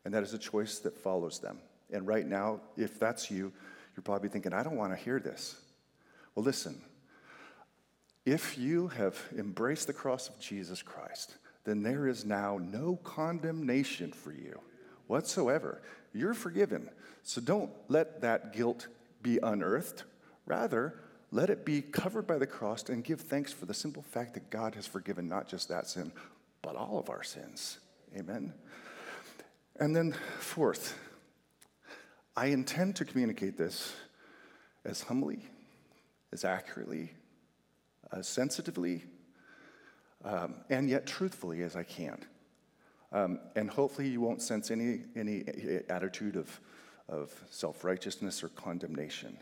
And 0.06 0.14
that 0.14 0.24
is 0.24 0.34
a 0.34 0.38
choice 0.38 0.80
that 0.80 0.98
follows 0.98 1.40
them. 1.40 1.58
And 1.92 2.06
right 2.06 2.26
now, 2.26 2.62
if 2.78 3.00
that's 3.00 3.32
you, 3.32 3.52
you're 3.96 4.04
probably 4.04 4.30
thinking, 4.30 4.54
I 4.54 4.64
don't 4.64 4.78
want 4.78 4.92
to 4.92 5.04
hear 5.04 5.20
this. 5.20 5.56
Well, 6.36 6.46
listen. 6.46 6.82
If 8.26 8.58
you 8.58 8.88
have 8.88 9.20
embraced 9.38 9.88
the 9.88 9.94
cross 9.94 10.30
of 10.30 10.40
Jesus 10.40 10.82
Christ, 10.82 11.36
then 11.66 11.84
there 11.84 12.08
is 12.08 12.26
now 12.26 12.58
no 12.58 12.98
condemnation 13.04 14.12
for 14.12 14.32
you 14.32 14.60
whatsoever. 15.08 15.82
You're 16.14 16.34
forgiven. 16.34 16.90
So 17.24 17.42
don't 17.42 17.72
let 17.90 18.22
that 18.22 18.54
guilt 18.54 18.88
be 19.22 19.40
unearthed. 19.42 20.04
Rather, 20.46 21.00
let 21.32 21.50
it 21.50 21.66
be 21.66 21.82
covered 21.82 22.28
by 22.28 22.38
the 22.38 22.48
cross 22.48 22.88
and 22.90 23.04
give 23.04 23.22
thanks 23.22 23.52
for 23.52 23.66
the 23.66 23.74
simple 23.74 24.04
fact 24.04 24.36
that 24.36 24.50
God 24.50 24.76
has 24.76 24.86
forgiven 24.86 25.28
not 25.28 25.48
just 25.48 25.68
that 25.70 25.88
sin, 25.88 26.12
but 26.62 26.76
all 26.76 27.00
of 27.00 27.10
our 27.10 27.24
sins. 27.24 27.80
Amen. 28.18 28.54
And 29.80 29.96
then, 29.96 30.16
fourth, 30.40 30.98
I 32.36 32.48
intend 32.48 32.96
to 32.96 33.06
communicate 33.06 33.58
this 33.58 33.94
as 34.86 35.04
humbly, 35.04 35.46
as 36.32 36.44
accurately, 36.44 37.12
as 38.12 38.28
sensitively, 38.28 39.04
um, 40.26 40.56
and 40.70 40.90
yet 40.90 41.06
truthfully 41.06 41.62
as 41.62 41.76
I 41.76 41.84
can. 41.84 42.26
Um, 43.12 43.40
and 43.56 43.70
hopefully, 43.70 44.08
you 44.08 44.20
won't 44.20 44.42
sense 44.42 44.72
any, 44.72 45.02
any 45.16 45.44
attitude 45.90 46.36
of, 46.36 46.60
of 47.08 47.32
self 47.52 47.84
righteousness 47.84 48.44
or 48.44 48.50
condemnation. 48.50 49.38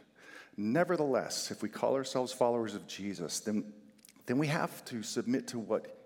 Nevertheless, 0.58 1.50
if 1.50 1.64
we 1.64 1.70
call 1.70 1.96
ourselves 1.96 2.34
followers 2.34 2.76
of 2.76 2.88
Jesus, 2.88 3.40
then, 3.40 3.72
then 4.26 4.38
we 4.38 4.48
have 4.48 4.84
to 4.86 5.02
submit 5.02 5.48
to 5.48 5.60
what, 5.60 5.98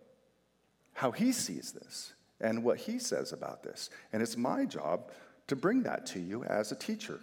how 0.93 1.09
he 1.09 1.31
sees 1.31 1.71
this 1.71 2.13
and 2.39 2.63
what 2.63 2.77
he 2.77 2.99
says 2.99 3.33
about 3.33 3.63
this. 3.63 3.89
And 4.13 4.21
it's 4.21 4.37
my 4.37 4.65
job 4.65 5.09
to 5.47 5.55
bring 5.55 5.83
that 5.83 6.05
to 6.07 6.19
you 6.19 6.43
as 6.43 6.71
a 6.71 6.75
teacher. 6.75 7.19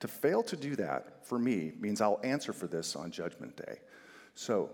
To 0.00 0.08
fail 0.08 0.42
to 0.44 0.56
do 0.56 0.74
that 0.76 1.24
for 1.26 1.38
me 1.38 1.72
means 1.78 2.00
I'll 2.00 2.20
answer 2.24 2.52
for 2.52 2.66
this 2.66 2.96
on 2.96 3.10
Judgment 3.10 3.56
Day. 3.56 3.78
So, 4.34 4.70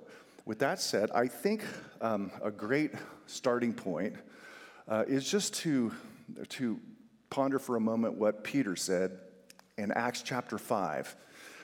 with 0.46 0.60
that 0.60 0.80
said, 0.80 1.10
I 1.10 1.26
think 1.26 1.62
um, 2.00 2.30
a 2.42 2.50
great 2.50 2.92
starting 3.26 3.74
point 3.74 4.14
uh, 4.88 5.04
is 5.06 5.30
just 5.30 5.54
to, 5.56 5.92
to 6.48 6.80
ponder 7.28 7.58
for 7.58 7.76
a 7.76 7.80
moment 7.80 8.14
what 8.14 8.42
Peter 8.44 8.74
said 8.74 9.18
in 9.76 9.92
Acts 9.92 10.22
chapter 10.22 10.56
5 10.56 11.14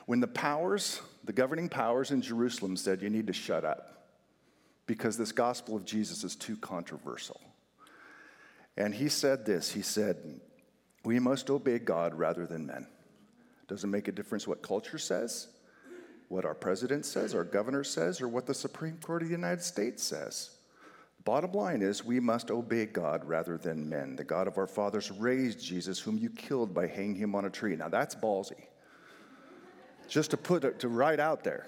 when 0.06 0.20
the 0.20 0.26
powers, 0.26 1.00
the 1.24 1.32
governing 1.32 1.68
powers 1.68 2.10
in 2.10 2.20
Jerusalem 2.20 2.76
said, 2.76 3.00
You 3.00 3.10
need 3.10 3.26
to 3.28 3.32
shut 3.32 3.64
up 3.64 4.08
because 4.86 5.16
this 5.16 5.32
gospel 5.32 5.76
of 5.76 5.84
Jesus 5.84 6.24
is 6.24 6.36
too 6.36 6.56
controversial. 6.56 7.40
And 8.76 8.94
he 8.94 9.08
said 9.08 9.46
this 9.46 9.72
He 9.72 9.82
said, 9.82 10.40
We 11.04 11.18
must 11.18 11.50
obey 11.50 11.78
God 11.78 12.14
rather 12.14 12.46
than 12.46 12.66
men. 12.66 12.86
Doesn't 13.68 13.90
make 13.90 14.08
a 14.08 14.12
difference 14.12 14.46
what 14.46 14.62
culture 14.62 14.98
says, 14.98 15.48
what 16.28 16.44
our 16.44 16.54
president 16.54 17.06
says, 17.06 17.34
our 17.34 17.44
governor 17.44 17.84
says, 17.84 18.20
or 18.20 18.28
what 18.28 18.46
the 18.46 18.54
Supreme 18.54 18.98
Court 18.98 19.22
of 19.22 19.28
the 19.28 19.34
United 19.34 19.62
States 19.62 20.02
says. 20.02 20.50
Bottom 21.24 21.52
line 21.52 21.80
is, 21.80 22.04
we 22.04 22.20
must 22.20 22.50
obey 22.50 22.84
God 22.84 23.24
rather 23.24 23.56
than 23.56 23.88
men. 23.88 24.16
The 24.16 24.24
God 24.24 24.46
of 24.46 24.58
our 24.58 24.66
fathers 24.66 25.10
raised 25.10 25.64
Jesus, 25.64 25.98
whom 25.98 26.18
you 26.18 26.28
killed 26.28 26.74
by 26.74 26.86
hanging 26.86 27.14
him 27.14 27.34
on 27.34 27.46
a 27.46 27.50
tree. 27.50 27.76
Now 27.76 27.88
that's 27.88 28.14
ballsy 28.14 28.66
just 30.08 30.30
to 30.30 30.36
put 30.36 30.64
it 30.64 30.78
to 30.80 30.88
right 30.88 31.20
out 31.20 31.44
there. 31.44 31.66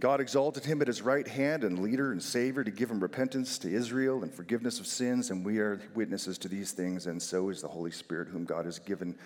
God 0.00 0.20
exalted 0.20 0.64
him 0.64 0.82
at 0.82 0.88
his 0.88 1.02
right 1.02 1.26
hand 1.26 1.62
and 1.62 1.78
leader 1.78 2.10
and 2.10 2.22
savior 2.22 2.64
to 2.64 2.70
give 2.70 2.90
him 2.90 3.00
repentance 3.00 3.58
to 3.58 3.72
Israel 3.72 4.22
and 4.24 4.34
forgiveness 4.34 4.80
of 4.80 4.86
sins, 4.86 5.30
and 5.30 5.44
we 5.44 5.58
are 5.58 5.80
witnesses 5.94 6.36
to 6.38 6.48
these 6.48 6.72
things, 6.72 7.06
and 7.06 7.22
so 7.22 7.48
is 7.48 7.62
the 7.62 7.68
Holy 7.68 7.92
Spirit, 7.92 8.28
whom 8.28 8.44
God 8.44 8.64
has 8.64 8.78
given 8.78 9.16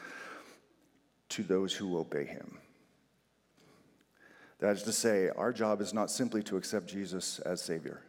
to 1.31 1.43
those 1.43 1.73
who 1.73 1.99
obey 1.99 2.27
him. 2.27 2.59
That 4.59 4.77
is 4.77 4.83
to 4.83 4.93
say, 4.93 5.31
our 5.37 5.53
job 5.53 5.81
is 5.81 5.95
not 5.95 6.11
simply 6.11 6.43
to 6.45 6.57
accept 6.57 6.87
Jesus 6.87 7.39
as 7.41 7.63
Savior, 7.63 8.03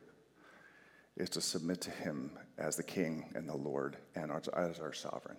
it's 1.16 1.30
to 1.32 1.42
submit 1.42 1.80
to 1.82 1.92
him 1.92 2.32
as 2.58 2.76
the 2.76 2.84
King 2.84 3.32
and 3.36 3.48
the 3.48 3.56
Lord 3.56 3.98
and 4.16 4.32
as 4.32 4.80
our 4.80 4.94
sovereign. 4.94 5.38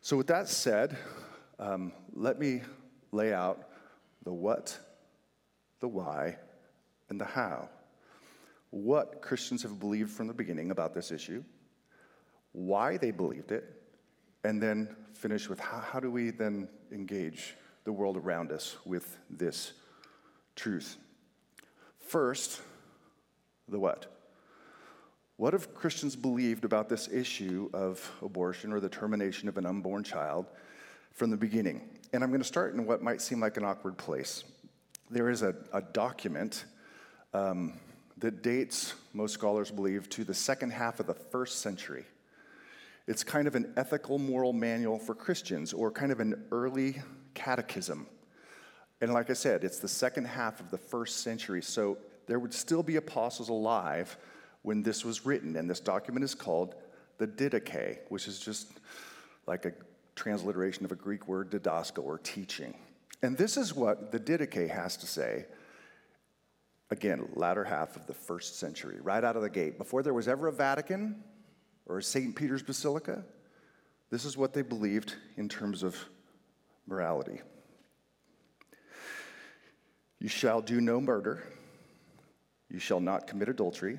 So, 0.00 0.16
with 0.16 0.28
that 0.28 0.48
said, 0.48 0.96
um, 1.58 1.92
let 2.14 2.38
me 2.38 2.62
lay 3.12 3.32
out 3.32 3.68
the 4.24 4.32
what, 4.32 4.78
the 5.80 5.88
why, 5.88 6.36
and 7.08 7.20
the 7.20 7.24
how. 7.24 7.68
What 8.70 9.22
Christians 9.22 9.62
have 9.62 9.80
believed 9.80 10.10
from 10.10 10.26
the 10.26 10.34
beginning 10.34 10.70
about 10.70 10.94
this 10.94 11.10
issue, 11.10 11.42
why 12.52 12.96
they 12.96 13.10
believed 13.10 13.52
it, 13.52 13.64
and 14.44 14.62
then 14.62 14.94
finish 15.14 15.48
with 15.48 15.58
how, 15.58 15.78
how 15.80 16.00
do 16.00 16.10
we 16.10 16.30
then 16.30 16.68
engage 16.92 17.56
the 17.88 17.92
world 17.92 18.18
around 18.18 18.52
us 18.52 18.76
with 18.84 19.18
this 19.30 19.72
truth. 20.54 20.98
First, 22.00 22.60
the 23.66 23.78
what. 23.78 24.14
What 25.36 25.54
have 25.54 25.72
Christians 25.72 26.16
believed 26.16 26.64
about 26.64 26.90
this 26.90 27.08
issue 27.08 27.70
of 27.72 28.10
abortion 28.20 28.72
or 28.72 28.80
the 28.80 28.90
termination 28.90 29.48
of 29.48 29.56
an 29.56 29.64
unborn 29.64 30.04
child 30.04 30.50
from 31.12 31.30
the 31.30 31.36
beginning? 31.38 31.80
And 32.12 32.22
I'm 32.22 32.28
going 32.28 32.42
to 32.42 32.46
start 32.46 32.74
in 32.74 32.84
what 32.84 33.02
might 33.02 33.22
seem 33.22 33.40
like 33.40 33.56
an 33.56 33.64
awkward 33.64 33.96
place. 33.96 34.44
There 35.10 35.30
is 35.30 35.42
a, 35.42 35.54
a 35.72 35.80
document 35.80 36.64
um, 37.32 37.80
that 38.18 38.42
dates, 38.42 38.94
most 39.12 39.32
scholars 39.32 39.70
believe, 39.70 40.08
to 40.10 40.24
the 40.24 40.34
second 40.34 40.70
half 40.70 41.00
of 41.00 41.06
the 41.06 41.14
first 41.14 41.60
century. 41.60 42.04
It's 43.06 43.24
kind 43.24 43.48
of 43.48 43.54
an 43.54 43.72
ethical 43.76 44.18
moral 44.18 44.52
manual 44.52 44.98
for 44.98 45.14
Christians, 45.14 45.72
or 45.72 45.90
kind 45.90 46.12
of 46.12 46.20
an 46.20 46.44
early 46.52 47.00
catechism. 47.32 48.06
And 49.00 49.14
like 49.14 49.30
I 49.30 49.32
said, 49.32 49.64
it's 49.64 49.78
the 49.78 49.88
second 49.88 50.26
half 50.26 50.60
of 50.60 50.70
the 50.70 50.76
first 50.76 51.22
century, 51.22 51.62
so 51.62 51.96
there 52.26 52.38
would 52.38 52.52
still 52.52 52.82
be 52.82 52.96
apostles 52.96 53.48
alive 53.48 54.18
when 54.62 54.82
this 54.82 55.04
was 55.04 55.24
written. 55.24 55.56
And 55.56 55.70
this 55.70 55.80
document 55.80 56.24
is 56.24 56.34
called 56.34 56.74
the 57.16 57.26
Didache, 57.26 58.00
which 58.10 58.28
is 58.28 58.38
just 58.38 58.80
like 59.46 59.64
a 59.64 59.72
transliteration 60.16 60.84
of 60.84 60.92
a 60.92 60.96
Greek 60.96 61.28
word, 61.28 61.50
didasko, 61.50 62.02
or 62.02 62.18
teaching. 62.18 62.74
And 63.22 63.36
this 63.36 63.56
is 63.56 63.74
what 63.74 64.12
the 64.12 64.20
Didache 64.20 64.68
has 64.70 64.96
to 64.98 65.06
say 65.06 65.46
again, 66.90 67.28
latter 67.34 67.64
half 67.64 67.96
of 67.96 68.06
the 68.06 68.14
first 68.14 68.58
century, 68.58 68.98
right 69.02 69.22
out 69.22 69.36
of 69.36 69.42
the 69.42 69.50
gate. 69.50 69.78
Before 69.78 70.02
there 70.02 70.14
was 70.14 70.28
ever 70.28 70.48
a 70.48 70.52
Vatican 70.52 71.22
or 71.86 71.98
a 71.98 72.02
St. 72.02 72.34
Peter's 72.34 72.62
Basilica, 72.62 73.24
this 74.10 74.24
is 74.24 74.36
what 74.36 74.52
they 74.54 74.62
believed 74.62 75.14
in 75.36 75.48
terms 75.48 75.82
of 75.82 75.96
morality. 76.86 77.40
You 80.18 80.28
shall 80.28 80.60
do 80.60 80.80
no 80.80 81.00
murder. 81.00 81.42
You 82.70 82.78
shall 82.78 83.00
not 83.00 83.26
commit 83.26 83.48
adultery. 83.48 83.98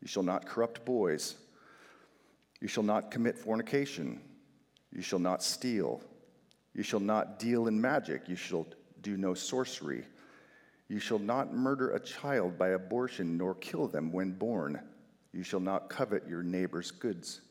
You 0.00 0.08
shall 0.08 0.22
not 0.22 0.46
corrupt 0.46 0.84
boys. 0.84 1.36
You 2.60 2.68
shall 2.68 2.82
not 2.82 3.10
commit 3.10 3.38
fornication. 3.38 4.20
You 4.92 5.02
shall 5.02 5.18
not 5.18 5.42
steal. 5.42 6.02
You 6.74 6.82
shall 6.82 7.00
not 7.00 7.38
deal 7.38 7.66
in 7.66 7.80
magic. 7.80 8.28
You 8.28 8.36
shall 8.36 8.66
do 9.02 9.16
no 9.16 9.34
sorcery. 9.34 10.04
You 10.88 11.00
shall 11.00 11.18
not 11.18 11.52
murder 11.52 11.90
a 11.90 12.00
child 12.00 12.58
by 12.58 12.68
abortion, 12.70 13.36
nor 13.36 13.54
kill 13.54 13.88
them 13.88 14.12
when 14.12 14.32
born. 14.32 14.80
You 15.32 15.42
shall 15.42 15.60
not 15.60 15.90
covet 15.90 16.26
your 16.28 16.42
neighbor's 16.42 16.90
goods. 16.90 17.42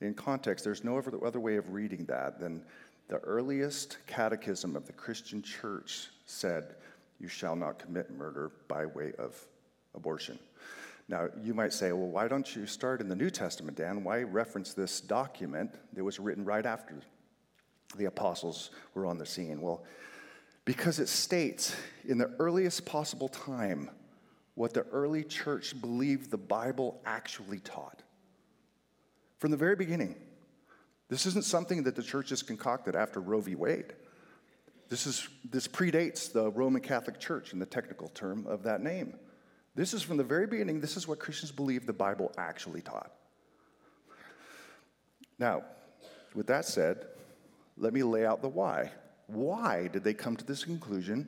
In 0.00 0.14
context, 0.14 0.64
there's 0.64 0.82
no 0.82 0.98
other 0.98 1.40
way 1.40 1.56
of 1.56 1.72
reading 1.72 2.04
that 2.06 2.40
than 2.40 2.64
the 3.08 3.18
earliest 3.18 3.98
catechism 4.06 4.76
of 4.76 4.86
the 4.86 4.92
Christian 4.92 5.42
church 5.42 6.08
said, 6.26 6.76
You 7.18 7.28
shall 7.28 7.54
not 7.54 7.78
commit 7.78 8.10
murder 8.10 8.50
by 8.66 8.86
way 8.86 9.12
of 9.18 9.36
abortion. 9.94 10.38
Now, 11.08 11.28
you 11.42 11.54
might 11.54 11.72
say, 11.72 11.92
Well, 11.92 12.08
why 12.08 12.28
don't 12.28 12.54
you 12.54 12.66
start 12.66 13.00
in 13.00 13.08
the 13.08 13.16
New 13.16 13.30
Testament, 13.30 13.76
Dan? 13.76 14.04
Why 14.04 14.22
reference 14.22 14.74
this 14.74 15.00
document 15.00 15.74
that 15.92 16.04
was 16.04 16.18
written 16.18 16.44
right 16.44 16.64
after 16.64 16.94
the 17.96 18.06
apostles 18.06 18.70
were 18.94 19.06
on 19.06 19.18
the 19.18 19.26
scene? 19.26 19.60
Well, 19.60 19.84
because 20.64 20.98
it 20.98 21.08
states 21.08 21.74
in 22.06 22.18
the 22.18 22.30
earliest 22.38 22.84
possible 22.84 23.28
time 23.28 23.90
what 24.54 24.74
the 24.74 24.82
early 24.92 25.24
church 25.24 25.80
believed 25.80 26.30
the 26.30 26.36
Bible 26.36 27.00
actually 27.06 27.60
taught. 27.60 28.02
From 29.38 29.50
the 29.50 29.56
very 29.56 29.74
beginning. 29.74 30.16
This 31.08 31.26
isn't 31.26 31.44
something 31.44 31.82
that 31.84 31.96
the 31.96 32.02
church 32.02 32.30
has 32.30 32.42
concocted 32.42 32.94
after 32.94 33.20
Roe 33.20 33.40
v. 33.40 33.54
Wade. 33.54 33.94
This, 34.88 35.06
is, 35.06 35.28
this 35.48 35.66
predates 35.66 36.30
the 36.32 36.50
Roman 36.50 36.82
Catholic 36.82 37.18
Church 37.18 37.52
in 37.52 37.58
the 37.58 37.66
technical 37.66 38.08
term 38.08 38.46
of 38.46 38.62
that 38.64 38.82
name. 38.82 39.14
This 39.74 39.94
is 39.94 40.02
from 40.02 40.16
the 40.16 40.24
very 40.24 40.46
beginning, 40.46 40.80
this 40.80 40.96
is 40.96 41.08
what 41.08 41.18
Christians 41.18 41.52
believe 41.52 41.86
the 41.86 41.92
Bible 41.92 42.32
actually 42.36 42.82
taught. 42.82 43.12
Now, 45.38 45.62
with 46.34 46.46
that 46.48 46.64
said, 46.64 47.06
let 47.80 47.94
me 47.94 48.02
lay 48.02 48.26
out 48.26 48.42
the 48.42 48.48
why. 48.48 48.92
Why 49.26 49.88
did 49.88 50.04
they 50.04 50.14
come 50.14 50.36
to 50.36 50.44
this 50.44 50.64
conclusion 50.64 51.26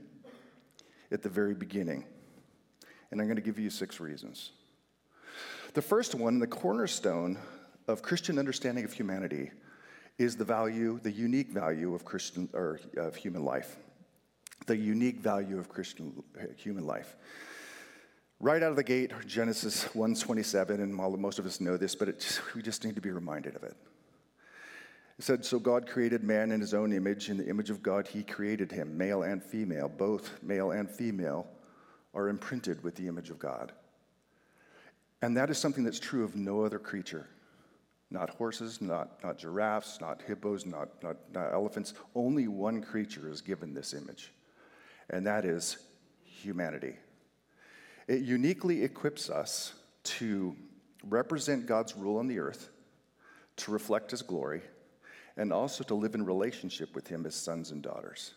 at 1.11 1.23
the 1.23 1.29
very 1.29 1.55
beginning? 1.55 2.05
And 3.11 3.21
I'm 3.21 3.27
going 3.27 3.37
to 3.37 3.43
give 3.43 3.59
you 3.59 3.71
six 3.71 4.01
reasons. 4.01 4.51
The 5.73 5.83
first 5.83 6.15
one, 6.15 6.39
the 6.39 6.47
cornerstone 6.47 7.39
of 7.89 8.03
Christian 8.03 8.39
understanding 8.39 8.85
of 8.85 8.93
humanity, 8.93 9.51
is 10.19 10.37
the 10.37 10.45
value, 10.45 11.01
the 11.03 11.11
unique 11.11 11.49
value 11.49 11.95
of 11.95 12.05
Christian 12.05 12.49
or 12.53 12.81
of 12.99 13.17
human 13.17 13.45
life. 13.45 13.77
The 14.67 14.77
unique 14.77 15.21
value 15.21 15.59
of 15.59 15.71
Christian 15.71 16.23
human 16.57 16.87
life. 16.87 17.17
Right 18.41 18.63
out 18.63 18.71
of 18.71 18.77
the 18.77 18.85
gate, 18.85 19.13
Genesis 19.27 19.85
1:27, 19.95 20.83
and 20.83 20.95
most 20.95 21.39
of 21.39 21.47
us 21.47 21.61
know 21.61 21.77
this, 21.77 21.95
but 21.95 22.09
it, 22.09 22.41
we 22.55 22.61
just 22.61 22.85
need 22.85 22.95
to 22.95 23.01
be 23.01 23.11
reminded 23.11 23.57
of 23.57 23.63
it. 23.63 23.77
Said, 25.23 25.45
So 25.45 25.61
God 25.61 25.87
created 25.87 26.25
man 26.25 26.51
in 26.51 26.61
his 26.61 26.75
own 26.75 26.93
image. 26.93 27.31
In 27.31 27.37
the 27.37 27.49
image 27.49 27.71
of 27.71 27.81
God, 27.81 28.09
he 28.09 28.25
created 28.25 28.73
him, 28.73 28.99
male 28.99 29.23
and 29.23 29.41
female. 29.41 29.89
Both 29.89 30.43
male 30.43 30.73
and 30.73 30.91
female 30.91 31.47
are 32.13 32.29
imprinted 32.29 32.83
with 32.83 32.97
the 32.97 33.07
image 33.07 33.31
of 33.31 33.39
God. 33.39 33.71
And 35.23 35.37
that 35.37 35.49
is 35.49 35.59
something 35.59 35.85
that's 35.85 36.01
true 36.01 36.25
of 36.25 36.35
no 36.35 36.65
other 36.65 36.81
creature. 36.81 37.29
Not 38.11 38.31
horses, 38.31 38.83
not, 38.83 39.23
not 39.23 39.39
giraffes, 39.39 40.01
not 40.01 40.21
hippos, 40.23 40.67
not, 40.67 40.89
not, 41.05 41.15
not 41.33 41.53
elephants. 41.53 41.95
Only 42.17 42.49
one 42.49 42.83
creature 42.83 43.31
is 43.31 43.41
given 43.41 43.75
this 43.75 43.95
image, 43.95 44.33
and 45.09 45.25
that 45.25 45.45
is 45.45 45.77
humanity. 46.25 46.97
It 48.09 48.23
uniquely 48.23 48.83
equips 48.83 49.31
us 49.31 49.75
to 50.03 50.57
represent 51.05 51.67
God's 51.67 51.97
rule 51.97 52.19
on 52.19 52.27
the 52.27 52.41
earth, 52.41 52.71
to 53.59 53.71
reflect 53.71 54.11
his 54.11 54.23
glory, 54.23 54.63
and 55.37 55.53
also 55.53 55.85
to 55.85 55.95
live 55.95 56.15
in 56.15 56.25
relationship 56.25 56.95
with 56.95 57.09
Him 57.09 57.27
as 57.27 57.35
sons 57.35 57.71
and 57.71 57.83
daughters. 57.83 58.35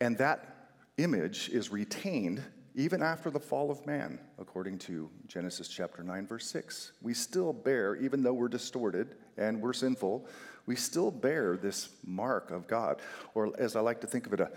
And 0.00 0.18
that 0.18 0.68
image 0.98 1.48
is 1.48 1.70
retained 1.70 2.42
even 2.74 3.02
after 3.02 3.30
the 3.30 3.40
fall 3.40 3.70
of 3.70 3.84
man, 3.86 4.18
according 4.38 4.78
to 4.78 5.08
Genesis 5.26 5.66
chapter 5.66 6.02
9, 6.02 6.26
verse 6.26 6.46
6. 6.50 6.92
We 7.00 7.14
still 7.14 7.54
bear, 7.54 7.96
even 7.96 8.22
though 8.22 8.34
we're 8.34 8.48
distorted 8.48 9.14
and 9.38 9.62
we're 9.62 9.72
sinful, 9.72 10.26
we 10.66 10.76
still 10.76 11.10
bear 11.10 11.56
this 11.56 11.88
mark 12.04 12.50
of 12.50 12.68
God. 12.68 13.00
Or 13.34 13.50
as 13.58 13.76
I 13.76 13.80
like 13.80 14.02
to 14.02 14.06
think 14.06 14.26
of 14.26 14.34
it, 14.34 14.40
a, 14.40 14.50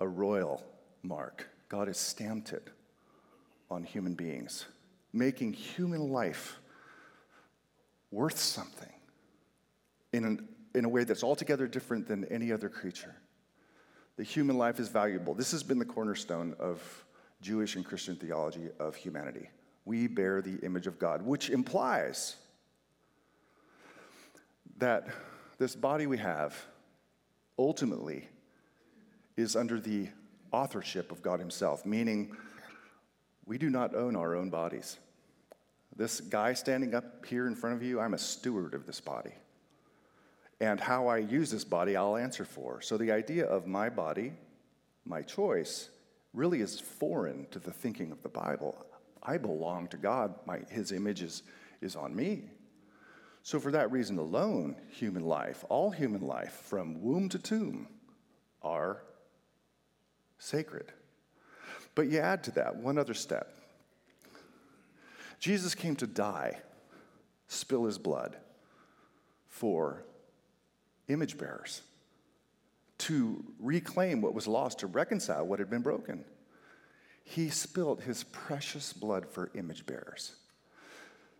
a 0.00 0.08
royal 0.08 0.64
mark. 1.02 1.46
God 1.68 1.88
has 1.88 1.98
stamped 1.98 2.52
it 2.52 2.70
on 3.70 3.84
human 3.84 4.14
beings, 4.14 4.64
making 5.12 5.52
human 5.52 6.10
life 6.10 6.58
worth 8.10 8.38
something 8.38 8.92
in, 10.12 10.24
an, 10.24 10.48
in 10.74 10.84
a 10.84 10.88
way 10.88 11.04
that's 11.04 11.22
altogether 11.22 11.66
different 11.66 12.06
than 12.06 12.24
any 12.26 12.52
other 12.52 12.68
creature. 12.68 13.14
The 14.16 14.24
human 14.24 14.58
life 14.58 14.78
is 14.78 14.88
valuable. 14.88 15.34
This 15.34 15.52
has 15.52 15.62
been 15.62 15.78
the 15.78 15.84
cornerstone 15.84 16.54
of 16.58 17.04
Jewish 17.40 17.76
and 17.76 17.84
Christian 17.84 18.16
theology 18.16 18.68
of 18.78 18.94
humanity. 18.94 19.48
We 19.84 20.06
bear 20.06 20.42
the 20.42 20.58
image 20.64 20.86
of 20.86 20.98
God, 20.98 21.22
which 21.22 21.50
implies 21.50 22.36
that 24.78 25.08
this 25.58 25.74
body 25.74 26.06
we 26.06 26.18
have 26.18 26.56
ultimately 27.58 28.28
is 29.36 29.56
under 29.56 29.80
the 29.80 30.08
authorship 30.52 31.10
of 31.10 31.22
God 31.22 31.40
Himself, 31.40 31.84
meaning 31.86 32.36
we 33.46 33.58
do 33.58 33.70
not 33.70 33.94
own 33.94 34.14
our 34.14 34.36
own 34.36 34.50
bodies. 34.50 34.98
This 35.96 36.20
guy 36.20 36.52
standing 36.52 36.94
up 36.94 37.26
here 37.26 37.46
in 37.46 37.54
front 37.54 37.76
of 37.76 37.82
you, 37.82 38.00
I'm 38.00 38.14
a 38.14 38.18
steward 38.18 38.74
of 38.74 38.86
this 38.86 39.00
body 39.00 39.32
and 40.62 40.78
how 40.78 41.08
I 41.08 41.18
use 41.18 41.50
this 41.50 41.64
body, 41.64 41.96
I'll 41.96 42.16
answer 42.16 42.44
for. 42.44 42.80
So 42.80 42.96
the 42.96 43.10
idea 43.10 43.44
of 43.46 43.66
my 43.66 43.90
body, 43.90 44.32
my 45.04 45.20
choice, 45.22 45.88
really 46.32 46.60
is 46.60 46.78
foreign 46.78 47.48
to 47.50 47.58
the 47.58 47.72
thinking 47.72 48.12
of 48.12 48.22
the 48.22 48.28
Bible. 48.28 48.86
I 49.24 49.38
belong 49.38 49.88
to 49.88 49.96
God, 49.96 50.36
my, 50.46 50.60
His 50.70 50.92
image 50.92 51.20
is, 51.20 51.42
is 51.80 51.96
on 51.96 52.14
me. 52.14 52.44
So, 53.42 53.58
for 53.58 53.72
that 53.72 53.90
reason 53.90 54.18
alone, 54.18 54.76
human 54.88 55.24
life, 55.24 55.64
all 55.68 55.90
human 55.90 56.20
life, 56.20 56.52
from 56.52 57.02
womb 57.02 57.28
to 57.30 57.40
tomb, 57.40 57.88
are 58.62 59.02
sacred. 60.38 60.92
But 61.96 62.06
you 62.06 62.20
add 62.20 62.44
to 62.44 62.52
that 62.52 62.76
one 62.76 62.98
other 62.98 63.14
step 63.14 63.52
Jesus 65.40 65.74
came 65.74 65.96
to 65.96 66.06
die, 66.06 66.60
spill 67.48 67.84
his 67.84 67.98
blood 67.98 68.36
for 69.48 70.04
image 71.08 71.38
bearers 71.38 71.82
to 72.98 73.44
reclaim 73.58 74.20
what 74.20 74.34
was 74.34 74.46
lost, 74.46 74.78
to 74.78 74.86
reconcile 74.86 75.44
what 75.44 75.58
had 75.58 75.68
been 75.68 75.82
broken. 75.82 76.24
He 77.24 77.48
spilled 77.48 78.02
his 78.02 78.24
precious 78.24 78.92
blood 78.92 79.26
for 79.28 79.50
image 79.54 79.86
bearers. 79.86 80.36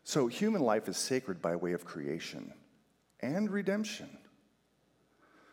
So 0.04 0.26
human 0.26 0.62
life 0.62 0.88
is 0.88 0.96
sacred 0.96 1.40
by 1.40 1.54
way 1.56 1.72
of 1.72 1.84
creation 1.84 2.52
and 3.20 3.50
redemption. 3.50 4.08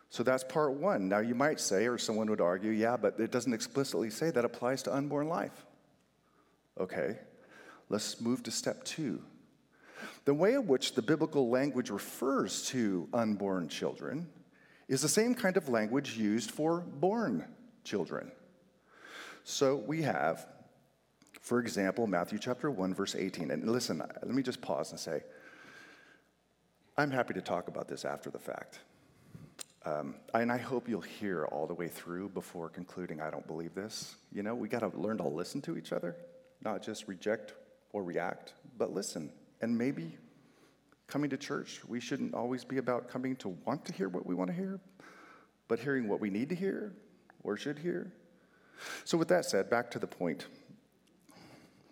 So 0.08 0.24
that's 0.24 0.42
part 0.42 0.72
one. 0.72 1.08
Now 1.08 1.20
you 1.20 1.36
might 1.36 1.60
say, 1.60 1.86
or 1.86 1.96
someone 1.96 2.28
would 2.30 2.40
argue, 2.40 2.72
yeah, 2.72 2.96
but 2.96 3.20
it 3.20 3.30
doesn't 3.30 3.54
explicitly 3.54 4.10
say 4.10 4.30
that 4.30 4.44
applies 4.44 4.82
to 4.84 4.94
unborn 4.94 5.28
life. 5.28 5.64
Okay, 6.78 7.18
let's 7.88 8.20
move 8.20 8.42
to 8.42 8.50
step 8.50 8.82
two. 8.82 9.22
The 10.24 10.34
way 10.34 10.54
in 10.54 10.66
which 10.66 10.94
the 10.94 11.02
biblical 11.02 11.48
language 11.48 11.90
refers 11.90 12.66
to 12.68 13.08
unborn 13.12 13.68
children 13.68 14.28
is 14.88 15.02
the 15.02 15.08
same 15.08 15.34
kind 15.34 15.56
of 15.56 15.68
language 15.68 16.16
used 16.16 16.50
for 16.50 16.80
born 16.80 17.44
children. 17.84 18.32
So 19.44 19.76
we 19.76 20.02
have, 20.02 20.46
for 21.40 21.60
example, 21.60 22.06
Matthew 22.06 22.38
chapter 22.38 22.70
1, 22.70 22.94
verse 22.94 23.14
18. 23.14 23.50
And 23.50 23.70
listen, 23.70 23.98
let 23.98 24.34
me 24.34 24.42
just 24.42 24.60
pause 24.60 24.90
and 24.90 25.00
say, 25.00 25.22
I'm 26.98 27.10
happy 27.10 27.34
to 27.34 27.40
talk 27.40 27.68
about 27.68 27.88
this 27.88 28.04
after 28.04 28.30
the 28.30 28.38
fact. 28.38 28.80
Um, 29.86 30.16
and 30.34 30.52
I 30.52 30.58
hope 30.58 30.88
you'll 30.88 31.00
hear 31.00 31.46
all 31.46 31.66
the 31.66 31.74
way 31.74 31.88
through 31.88 32.28
before 32.30 32.68
concluding, 32.68 33.20
I 33.20 33.30
don't 33.30 33.46
believe 33.46 33.74
this. 33.74 34.16
You 34.30 34.42
know, 34.42 34.54
we 34.54 34.68
got 34.68 34.80
to 34.80 34.98
learn 34.98 35.16
to 35.18 35.28
listen 35.28 35.62
to 35.62 35.78
each 35.78 35.92
other, 35.92 36.16
not 36.62 36.82
just 36.82 37.08
reject 37.08 37.54
or 37.92 38.02
react, 38.02 38.52
but 38.76 38.92
listen. 38.92 39.30
And 39.60 39.76
maybe 39.76 40.16
coming 41.06 41.30
to 41.30 41.36
church, 41.36 41.80
we 41.86 42.00
shouldn't 42.00 42.34
always 42.34 42.64
be 42.64 42.78
about 42.78 43.08
coming 43.08 43.36
to 43.36 43.48
want 43.66 43.84
to 43.86 43.92
hear 43.92 44.08
what 44.08 44.26
we 44.26 44.34
want 44.34 44.48
to 44.50 44.56
hear, 44.56 44.80
but 45.68 45.78
hearing 45.78 46.08
what 46.08 46.20
we 46.20 46.30
need 46.30 46.48
to 46.48 46.54
hear 46.54 46.92
or 47.42 47.56
should 47.56 47.78
hear. 47.78 48.12
So, 49.04 49.18
with 49.18 49.28
that 49.28 49.44
said, 49.44 49.68
back 49.68 49.90
to 49.90 49.98
the 49.98 50.06
point. 50.06 50.46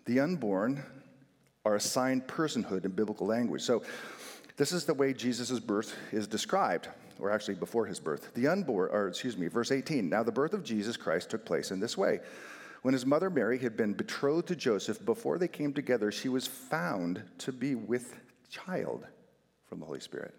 The 0.05 0.19
unborn 0.19 0.83
are 1.65 1.75
assigned 1.75 2.25
personhood 2.25 2.85
in 2.85 2.91
biblical 2.91 3.27
language. 3.27 3.61
So, 3.61 3.83
this 4.57 4.71
is 4.71 4.85
the 4.85 4.93
way 4.93 5.13
Jesus' 5.13 5.59
birth 5.59 5.95
is 6.11 6.27
described 6.27 6.87
or 7.19 7.31
actually 7.31 7.55
before 7.55 7.85
his 7.85 7.99
birth. 7.99 8.33
The 8.33 8.47
unborn, 8.47 8.89
or 8.91 9.07
excuse 9.07 9.37
me, 9.37 9.47
verse 9.47 9.71
18. 9.71 10.09
Now 10.09 10.23
the 10.23 10.31
birth 10.31 10.53
of 10.53 10.63
Jesus 10.63 10.97
Christ 10.97 11.29
took 11.29 11.45
place 11.45 11.71
in 11.71 11.79
this 11.79 11.97
way. 11.97 12.19
When 12.81 12.93
his 12.93 13.05
mother 13.05 13.29
Mary 13.29 13.59
had 13.59 13.75
been 13.75 13.93
betrothed 13.93 14.47
to 14.47 14.55
Joseph, 14.55 15.03
before 15.03 15.37
they 15.37 15.47
came 15.47 15.73
together, 15.73 16.11
she 16.11 16.29
was 16.29 16.47
found 16.47 17.23
to 17.39 17.51
be 17.51 17.75
with 17.75 18.15
child 18.49 19.05
from 19.65 19.79
the 19.79 19.85
Holy 19.85 19.99
Spirit. 19.99 20.33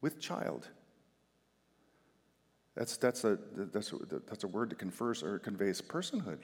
With 0.00 0.20
child. 0.20 0.68
That's, 2.76 2.96
that's, 2.96 3.24
a, 3.24 3.38
that's, 3.56 3.92
a, 3.92 3.96
that's 4.28 4.44
a 4.44 4.48
word 4.48 4.70
that 4.70 4.78
confers 4.78 5.22
or 5.22 5.38
conveys 5.38 5.80
personhood. 5.80 6.38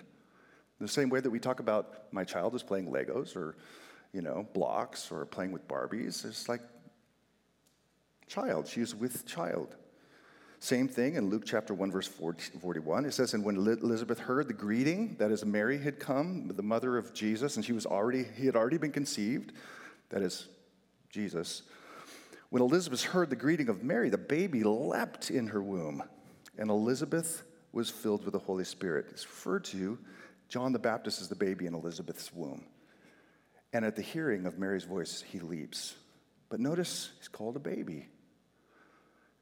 The 0.80 0.88
same 0.88 1.10
way 1.10 1.20
that 1.20 1.30
we 1.30 1.38
talk 1.38 1.60
about 1.60 2.12
my 2.12 2.24
child 2.24 2.54
is 2.54 2.62
playing 2.62 2.86
Legos 2.86 3.36
or, 3.36 3.56
you 4.12 4.22
know, 4.22 4.46
blocks 4.54 5.12
or 5.12 5.26
playing 5.26 5.52
with 5.52 5.66
Barbies. 5.68 6.24
It's 6.24 6.48
like 6.48 6.62
child. 8.26 8.66
She 8.66 8.80
is 8.80 8.94
with 8.94 9.26
child. 9.26 9.76
Same 10.62 10.88
thing 10.88 11.14
in 11.14 11.30
Luke 11.30 11.44
chapter 11.46 11.72
1, 11.72 11.90
verse 11.90 12.06
41. 12.06 13.06
It 13.06 13.14
says, 13.14 13.32
And 13.32 13.42
when 13.42 13.56
Elizabeth 13.56 14.18
heard 14.18 14.46
the 14.46 14.52
greeting, 14.52 15.16
that 15.18 15.30
is, 15.30 15.42
Mary 15.42 15.78
had 15.78 15.98
come, 15.98 16.48
the 16.48 16.62
mother 16.62 16.98
of 16.98 17.14
Jesus, 17.14 17.56
and 17.56 17.64
she 17.64 17.72
was 17.72 17.86
already, 17.86 18.26
he 18.36 18.44
had 18.44 18.56
already 18.56 18.76
been 18.76 18.92
conceived, 18.92 19.52
that 20.10 20.20
is, 20.20 20.48
Jesus. 21.08 21.62
When 22.50 22.62
Elizabeth 22.62 23.02
heard 23.02 23.30
the 23.30 23.36
greeting 23.36 23.70
of 23.70 23.82
Mary, 23.82 24.10
the 24.10 24.18
baby 24.18 24.62
leapt 24.62 25.30
in 25.30 25.46
her 25.46 25.62
womb, 25.62 26.02
and 26.58 26.68
Elizabeth 26.68 27.42
was 27.72 27.88
filled 27.88 28.24
with 28.24 28.32
the 28.32 28.38
Holy 28.38 28.64
Spirit. 28.64 29.06
It's 29.12 29.24
referred 29.24 29.64
to, 29.66 29.98
John 30.50 30.74
the 30.74 30.78
Baptist 30.78 31.22
is 31.22 31.28
the 31.28 31.36
baby 31.36 31.64
in 31.64 31.74
Elizabeth's 31.74 32.34
womb. 32.34 32.66
And 33.72 33.82
at 33.82 33.96
the 33.96 34.02
hearing 34.02 34.44
of 34.44 34.58
Mary's 34.58 34.84
voice, 34.84 35.24
he 35.26 35.40
leaps. 35.40 35.94
But 36.50 36.60
notice 36.60 37.12
he's 37.18 37.28
called 37.28 37.56
a 37.56 37.60
baby. 37.60 38.08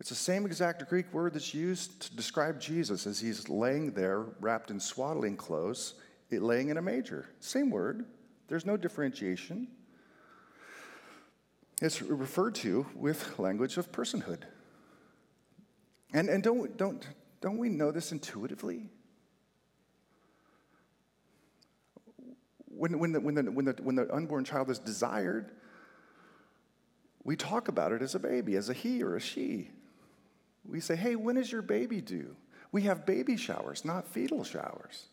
It's 0.01 0.11
the 0.11 0.15
same 0.15 0.47
exact 0.47 0.89
Greek 0.89 1.13
word 1.13 1.35
that's 1.35 1.53
used 1.53 2.01
to 2.03 2.17
describe 2.17 2.61
Jesus 2.61 3.07
as 3.07 3.19
he's 3.19 3.49
laying 3.49 3.93
there 3.93 4.27
wrapped 4.41 4.71
in 4.71 4.79
swaddling 4.79 5.37
clothes, 5.37 5.95
laying 6.31 6.69
in 6.69 6.77
a 6.77 6.83
manger. 6.83 7.29
Same 7.41 7.71
word. 7.71 8.07
There's 8.47 8.65
no 8.65 8.77
differentiation. 8.77 9.67
It's 11.83 12.01
referred 12.01 12.55
to 12.57 12.87
with 12.95 13.39
language 13.39 13.77
of 13.77 13.91
personhood. 13.91 14.43
And, 16.13 16.29
and 16.29 16.43
don't, 16.43 16.77
don't, 16.77 17.07
don't 17.41 17.59
we 17.59 17.69
know 17.69 17.91
this 17.91 18.13
intuitively? 18.13 18.89
When, 22.67 22.99
when, 22.99 23.13
the, 23.13 23.21
when, 23.21 23.35
the, 23.35 23.43
when, 23.43 23.65
the, 23.65 23.77
when 23.83 23.97
the 23.97 24.15
unborn 24.15 24.45
child 24.45 24.71
is 24.71 24.79
desired, 24.79 25.51
we 27.25 27.35
talk 27.35 27.67
about 27.67 27.91
it 27.93 28.01
as 28.01 28.15
a 28.15 28.21
baby, 28.21 28.55
as 28.55 28.69
a 28.69 28.73
he 28.73 29.03
or 29.03 29.17
a 29.17 29.21
she. 29.21 29.71
We 30.69 30.81
say, 30.81 30.97
hey, 30.97 31.17
when 31.17 31.37
is 31.37 31.51
your 31.51 31.63
baby 31.63 32.01
due? 32.01 32.37
We 32.71 32.83
have 32.83 33.07
baby 33.07 33.37
showers, 33.37 33.85
not 33.85 34.07
fetal 34.07 34.45
showers. 34.45 35.07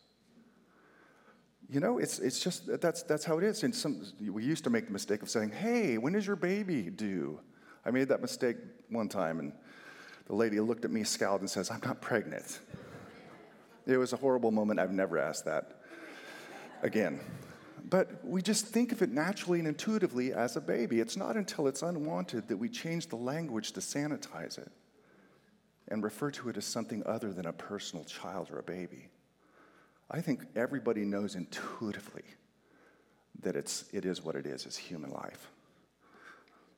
You 1.70 1.80
know, 1.80 1.98
it's, 1.98 2.20
it's 2.20 2.44
just 2.44 2.68
that's, 2.82 3.04
that's 3.04 3.24
how 3.24 3.38
it 3.38 3.44
is. 3.44 3.64
And 3.64 3.74
some, 3.74 4.02
we 4.30 4.44
used 4.44 4.66
to 4.66 4.70
make 4.70 4.88
the 4.88 4.92
mistake 4.92 5.22
of 5.22 5.30
saying, 5.30 5.52
hey, 5.52 5.98
when 5.98 6.14
is 6.14 6.28
your 6.28 6.36
baby 6.36 6.84
due? 6.84 7.40
I 7.86 7.92
made 7.92 8.10
that 8.10 8.22
mistake 8.22 8.58
one 8.90 9.08
time, 9.08 9.40
and 9.40 9.54
the 10.28 10.36
lady 10.36 10.60
looked 10.60 10.86
at 10.86 10.92
me, 10.92 11.04
scowled, 11.04 11.42
and 11.42 11.50
says, 11.50 11.72
I'm 11.72 11.82
not 11.84 12.02
pregnant. 12.02 12.60
it 13.88 13.98
was 13.98 14.12
a 14.14 14.18
horrible 14.18 14.52
moment. 14.52 14.80
I've 14.80 14.92
never 14.92 15.18
asked 15.18 15.46
that 15.46 15.82
again. 16.82 17.20
But 17.90 18.26
we 18.26 18.42
just 18.42 18.66
think 18.66 18.92
of 18.92 19.02
it 19.02 19.12
naturally 19.12 19.60
and 19.60 19.68
intuitively 19.68 20.34
as 20.34 20.56
a 20.56 20.62
baby. 20.62 21.00
It's 21.00 21.16
not 21.16 21.38
until 21.38 21.68
it's 21.68 21.84
unwanted 21.84 22.48
that 22.48 22.58
we 22.58 22.68
change 22.68 23.08
the 23.08 23.16
language 23.16 23.72
to 23.74 23.80
sanitize 23.80 24.58
it 24.58 24.72
and 25.88 26.04
refer 26.04 26.32
to 26.32 26.50
it 26.50 26.58
as 26.58 26.66
something 26.66 27.04
other 27.06 27.32
than 27.32 27.46
a 27.46 27.54
personal 27.54 28.06
child 28.06 28.50
or 28.52 28.60
a 28.60 28.64
baby. 28.64 29.10
I 30.10 30.22
think 30.22 30.42
everybody 30.56 31.06
knows 31.06 31.36
intuitively 31.36 32.24
that 33.42 33.56
it's, 33.56 33.86
it 33.92 34.06
is 34.06 34.24
what 34.24 34.36
it 34.36 34.46
is, 34.46 34.66
it's 34.66 34.78
human 34.78 35.12
life. 35.12 35.50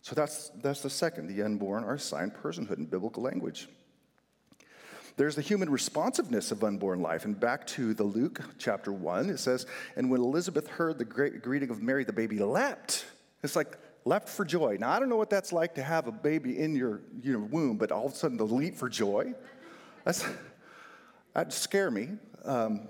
So 0.02 0.16
that's, 0.16 0.50
that's 0.62 0.82
the 0.82 0.90
second. 0.90 1.28
The 1.28 1.42
unborn 1.44 1.84
are 1.84 1.96
assigned 1.96 2.34
personhood 2.34 2.78
in 2.78 2.86
biblical 2.86 3.24
language. 3.24 3.68
There's 5.18 5.36
the 5.36 5.42
human 5.42 5.70
responsiveness 5.70 6.52
of 6.52 6.64
unborn 6.64 7.02
life. 7.02 7.26
And 7.26 7.38
back 7.38 7.66
to 7.68 7.94
the 7.94 8.04
Luke 8.04 8.40
chapter 8.60 8.92
1, 8.92 9.30
it 9.32 9.40
says, 9.40 9.66
And 9.96 10.12
when 10.12 10.22
Elizabeth 10.22 10.68
heard 10.68 11.00
the 11.00 11.06
great 11.06 11.42
greeting 11.42 11.72
of 11.72 11.82
Mary, 11.82 12.04
the 12.04 12.14
baby 12.14 12.40
leapt. 12.40 13.04
It's 13.44 13.56
like, 13.56 13.78
leapt 14.08 14.30
for 14.30 14.46
joy. 14.46 14.78
Now, 14.80 14.92
I 14.92 15.00
don't 15.00 15.10
know 15.10 15.18
what 15.18 15.30
that's 15.30 15.52
like 15.52 15.76
to 15.76 15.84
have 15.84 16.08
a 16.08 16.12
baby 16.12 16.60
in 16.60 16.76
your, 16.76 17.02
your 17.22 17.40
womb, 17.40 17.78
but 17.78 17.92
all 17.92 18.06
of 18.06 18.14
a 18.14 18.16
sudden 18.16 18.38
to 18.38 18.44
leap 18.44 18.76
for 18.76 18.90
joy, 18.90 19.34
that's, 20.04 20.26
that'd 21.34 21.54
scare 21.54 21.92
me. 21.92 22.10
Um, 22.46 22.88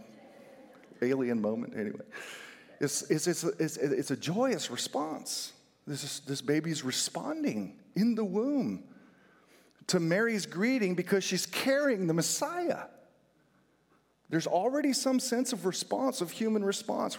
alien 1.01 1.41
moment, 1.41 1.73
anyway. 1.75 2.05
It's, 2.79 3.03
it's, 3.09 3.27
it's, 3.27 3.43
it's, 3.43 3.77
it's 3.77 4.11
a 4.11 4.17
joyous 4.17 4.69
response. 4.69 5.53
This, 5.85 6.03
is, 6.03 6.19
this 6.27 6.41
baby's 6.41 6.83
responding 6.83 7.79
in 7.95 8.15
the 8.15 8.25
womb 8.25 8.83
to 9.87 9.99
Mary's 9.99 10.45
greeting 10.45 10.95
because 10.95 11.23
she's 11.23 11.45
carrying 11.45 12.07
the 12.07 12.13
Messiah. 12.13 12.83
There's 14.29 14.47
already 14.47 14.93
some 14.93 15.19
sense 15.19 15.53
of 15.53 15.65
response, 15.65 16.19
of 16.21 16.31
human 16.31 16.63
response. 16.63 17.17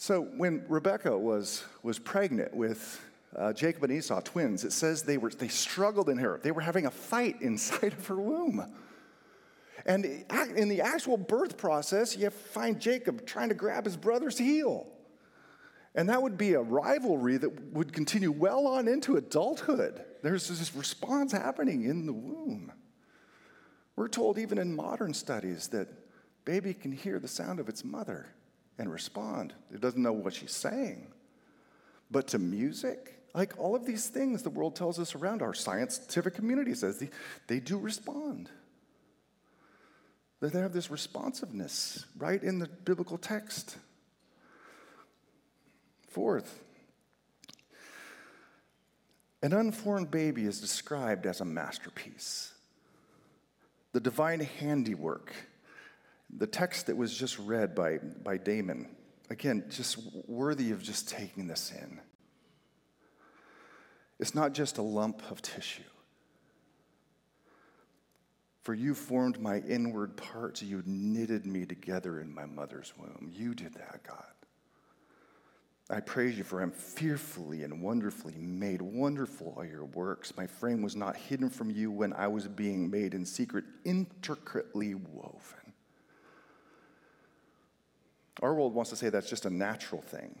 So 0.00 0.22
when 0.22 0.64
Rebecca 0.66 1.16
was, 1.16 1.62
was 1.82 1.98
pregnant 1.98 2.56
with 2.56 2.98
uh, 3.36 3.52
Jacob 3.52 3.84
and 3.84 3.92
Esau, 3.92 4.22
twins, 4.22 4.64
it 4.64 4.72
says 4.72 5.02
they, 5.02 5.18
were, 5.18 5.28
they 5.28 5.48
struggled 5.48 6.08
in 6.08 6.16
her. 6.16 6.40
They 6.42 6.52
were 6.52 6.62
having 6.62 6.86
a 6.86 6.90
fight 6.90 7.36
inside 7.42 7.92
of 7.92 8.06
her 8.06 8.16
womb. 8.16 8.64
And 9.84 10.06
in 10.56 10.70
the 10.70 10.80
actual 10.80 11.18
birth 11.18 11.58
process, 11.58 12.16
you 12.16 12.30
find 12.30 12.80
Jacob 12.80 13.26
trying 13.26 13.50
to 13.50 13.54
grab 13.54 13.84
his 13.84 13.98
brother's 13.98 14.38
heel. 14.38 14.86
And 15.94 16.08
that 16.08 16.22
would 16.22 16.38
be 16.38 16.54
a 16.54 16.62
rivalry 16.62 17.36
that 17.36 17.74
would 17.74 17.92
continue 17.92 18.32
well 18.32 18.66
on 18.68 18.88
into 18.88 19.18
adulthood. 19.18 20.02
There's 20.22 20.48
this 20.48 20.74
response 20.74 21.32
happening 21.32 21.84
in 21.84 22.06
the 22.06 22.14
womb. 22.14 22.72
We're 23.96 24.08
told, 24.08 24.38
even 24.38 24.56
in 24.56 24.74
modern 24.74 25.12
studies, 25.12 25.68
that 25.68 25.88
baby 26.46 26.72
can 26.72 26.90
hear 26.90 27.18
the 27.18 27.28
sound 27.28 27.60
of 27.60 27.68
its 27.68 27.84
mother 27.84 28.28
and 28.80 28.90
respond. 28.90 29.52
It 29.72 29.80
doesn't 29.80 30.02
know 30.02 30.12
what 30.12 30.34
she's 30.34 30.52
saying. 30.52 31.06
But 32.10 32.28
to 32.28 32.38
music, 32.38 33.14
like 33.34 33.52
all 33.58 33.76
of 33.76 33.84
these 33.84 34.08
things 34.08 34.42
the 34.42 34.50
world 34.50 34.74
tells 34.74 34.98
us 34.98 35.14
around 35.14 35.42
our 35.42 35.54
scientific 35.54 36.34
community 36.34 36.74
says 36.74 36.98
they, 36.98 37.10
they 37.46 37.60
do 37.60 37.78
respond. 37.78 38.50
That 40.40 40.54
they 40.54 40.60
have 40.60 40.72
this 40.72 40.90
responsiveness 40.90 42.06
right 42.16 42.42
in 42.42 42.58
the 42.58 42.66
biblical 42.66 43.18
text. 43.18 43.76
Fourth, 46.08 46.58
an 49.42 49.52
unformed 49.52 50.10
baby 50.10 50.46
is 50.46 50.60
described 50.60 51.26
as 51.26 51.40
a 51.40 51.44
masterpiece, 51.44 52.52
the 53.92 54.00
divine 54.00 54.40
handiwork 54.40 55.32
the 56.36 56.46
text 56.46 56.86
that 56.86 56.96
was 56.96 57.16
just 57.16 57.38
read 57.38 57.74
by, 57.74 57.98
by 58.22 58.36
Damon, 58.36 58.94
again, 59.30 59.64
just 59.68 59.98
worthy 60.26 60.70
of 60.70 60.82
just 60.82 61.08
taking 61.08 61.46
this 61.46 61.72
in. 61.72 62.00
It's 64.18 64.34
not 64.34 64.52
just 64.52 64.78
a 64.78 64.82
lump 64.82 65.22
of 65.30 65.40
tissue. 65.40 65.82
For 68.62 68.74
you 68.74 68.94
formed 68.94 69.40
my 69.40 69.58
inward 69.60 70.16
parts, 70.16 70.62
you 70.62 70.82
knitted 70.84 71.46
me 71.46 71.64
together 71.64 72.20
in 72.20 72.32
my 72.32 72.44
mother's 72.44 72.92
womb. 72.98 73.30
You 73.32 73.54
did 73.54 73.74
that, 73.74 74.02
God. 74.06 74.24
I 75.88 75.98
praise 75.98 76.38
you 76.38 76.44
for 76.44 76.60
I'm 76.60 76.70
fearfully 76.70 77.64
and 77.64 77.82
wonderfully 77.82 78.36
made. 78.36 78.80
Wonderful 78.80 79.54
are 79.56 79.64
your 79.64 79.86
works. 79.86 80.36
My 80.36 80.46
frame 80.46 80.82
was 80.82 80.94
not 80.94 81.16
hidden 81.16 81.50
from 81.50 81.70
you 81.70 81.90
when 81.90 82.12
I 82.12 82.28
was 82.28 82.46
being 82.46 82.88
made 82.88 83.12
in 83.12 83.24
secret, 83.24 83.64
intricately 83.84 84.94
woven. 84.94 85.69
Our 88.42 88.54
world 88.54 88.74
wants 88.74 88.90
to 88.90 88.96
say 88.96 89.08
that's 89.08 89.28
just 89.28 89.44
a 89.44 89.50
natural 89.50 90.00
thing. 90.00 90.38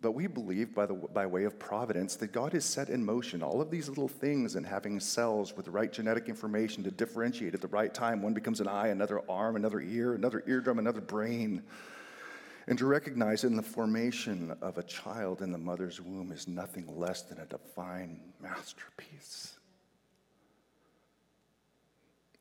But 0.00 0.12
we 0.12 0.26
believe 0.26 0.74
by, 0.74 0.84
the, 0.84 0.92
by 0.92 1.24
way 1.26 1.44
of 1.44 1.58
providence 1.58 2.16
that 2.16 2.30
God 2.30 2.52
has 2.52 2.64
set 2.64 2.90
in 2.90 3.02
motion 3.02 3.42
all 3.42 3.62
of 3.62 3.70
these 3.70 3.88
little 3.88 4.06
things 4.06 4.54
and 4.54 4.66
having 4.66 5.00
cells 5.00 5.56
with 5.56 5.64
the 5.64 5.70
right 5.70 5.90
genetic 5.90 6.28
information 6.28 6.84
to 6.84 6.90
differentiate 6.90 7.54
at 7.54 7.62
the 7.62 7.68
right 7.68 7.92
time. 7.92 8.20
One 8.20 8.34
becomes 8.34 8.60
an 8.60 8.68
eye, 8.68 8.88
another 8.88 9.22
arm, 9.30 9.56
another 9.56 9.80
ear, 9.80 10.12
another 10.12 10.44
eardrum, 10.46 10.78
another 10.78 11.00
brain. 11.00 11.62
And 12.66 12.78
to 12.78 12.86
recognize 12.86 13.44
in 13.44 13.56
the 13.56 13.62
formation 13.62 14.54
of 14.60 14.76
a 14.76 14.82
child 14.82 15.40
in 15.40 15.52
the 15.52 15.58
mother's 15.58 16.02
womb 16.02 16.32
is 16.32 16.48
nothing 16.48 16.86
less 16.98 17.22
than 17.22 17.38
a 17.38 17.46
divine 17.46 18.20
masterpiece. 18.42 19.58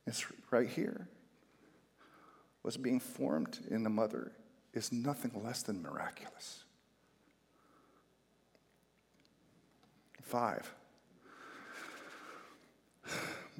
It's 0.05 0.25
right 0.51 0.67
here. 0.67 1.07
What's 2.61 2.75
being 2.75 2.99
formed 2.99 3.59
in 3.69 3.83
the 3.83 3.89
mother 3.89 4.33
is 4.73 4.91
nothing 4.91 5.31
less 5.43 5.61
than 5.63 5.81
miraculous. 5.81 6.63
Five, 10.21 10.73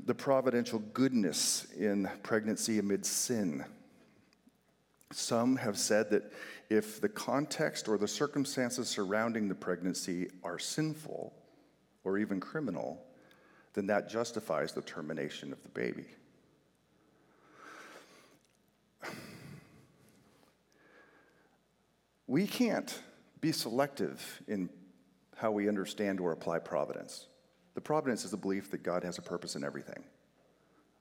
the 0.06 0.16
providential 0.16 0.80
goodness 0.80 1.68
in 1.78 2.10
pregnancy 2.24 2.80
amid 2.80 3.06
sin. 3.06 3.64
Some 5.12 5.56
have 5.58 5.78
said 5.78 6.10
that 6.10 6.32
if 6.70 7.00
the 7.00 7.10
context 7.10 7.88
or 7.88 8.00
the 8.00 8.08
circumstances 8.08 8.88
surrounding 8.88 9.48
the 9.48 9.56
pregnancy 9.56 10.30
are 10.44 10.58
sinful 10.58 11.34
or 12.04 12.18
even 12.18 12.40
criminal, 12.40 13.06
then 13.74 13.86
that 13.88 14.10
justifies 14.10 14.74
the 14.74 14.82
termination 14.82 15.52
of 15.52 15.62
the 15.62 15.70
baby. 15.70 16.06
We 22.34 22.48
can't 22.48 23.00
be 23.42 23.52
selective 23.52 24.42
in 24.48 24.68
how 25.36 25.52
we 25.52 25.68
understand 25.68 26.20
or 26.20 26.32
apply 26.32 26.58
providence. 26.58 27.28
The 27.76 27.82
providence 27.82 28.26
is 28.26 28.32
the 28.32 28.38
belief 28.38 28.72
that 28.72 28.82
God 28.82 29.04
has 29.04 29.20
a 29.20 29.22
purpose 29.22 29.56
in 29.56 29.64
everything. 29.64 30.04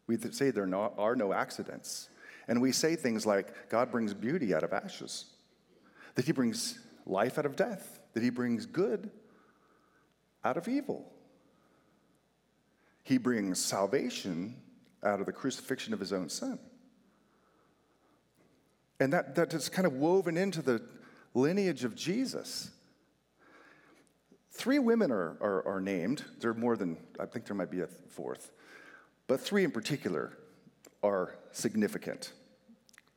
We 0.07 0.19
say 0.19 0.51
there 0.51 0.69
are 0.99 1.17
no 1.17 1.33
accidents. 1.33 2.11
And 2.49 2.61
we 2.61 2.71
say 2.71 2.97
things 2.97 3.25
like 3.25 3.71
God 3.71 3.91
brings 3.91 4.13
beauty 4.13 4.55
out 4.55 4.63
of 4.63 4.75
ashes, 4.75 5.25
that 6.17 6.27
He 6.27 6.33
brings 6.33 6.79
life 7.07 7.39
out 7.39 7.47
of 7.47 7.57
death, 7.57 7.99
that 8.13 8.23
He 8.23 8.29
brings 8.29 8.67
good 8.67 9.11
out 10.45 10.59
of 10.59 10.69
evil. 10.69 11.11
He 13.05 13.17
brings 13.17 13.59
salvation 13.59 14.57
out 15.03 15.21
of 15.21 15.25
the 15.25 15.33
crucifixion 15.33 15.95
of 15.95 16.01
His 16.01 16.13
own 16.13 16.29
Son. 16.29 16.59
And 19.01 19.15
that, 19.15 19.35
that 19.37 19.55
is 19.55 19.71
kind 19.71 19.87
of 19.87 19.95
woven 19.95 20.37
into 20.37 20.61
the 20.61 20.83
lineage 21.35 21.85
of 21.85 21.95
Jesus. 21.95 22.71
Three 24.51 24.79
women 24.79 25.11
are, 25.11 25.37
are, 25.41 25.67
are, 25.67 25.81
named. 25.81 26.25
There 26.41 26.51
are 26.51 26.55
more 26.55 26.77
than, 26.77 26.99
I 27.19 27.27
think 27.27 27.47
there 27.47 27.57
might 27.57 27.71
be 27.71 27.81
a 27.81 27.87
fourth. 27.87 28.51
But 29.27 29.41
three 29.41 29.65
in 29.65 29.71
particular 29.71 30.37
are 31.03 31.35
significant 31.53 32.33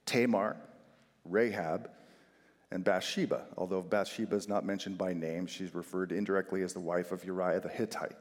Tamar, 0.06 0.56
Rahab, 1.26 1.90
and 2.72 2.84
Bathsheba. 2.84 3.46
Although 3.58 3.82
Bathsheba 3.82 4.36
is 4.36 4.48
not 4.48 4.66
mentioned 4.66 4.98
by 4.98 5.14
name, 5.14 5.48
she's 5.48 5.74
referred 5.74 6.12
indirectly 6.12 6.62
as 6.62 6.74
the 6.74 6.80
wife 6.80 7.12
of 7.12 7.26
Uriah 7.26 7.60
the 7.60 7.70
Hittite. 7.70 8.16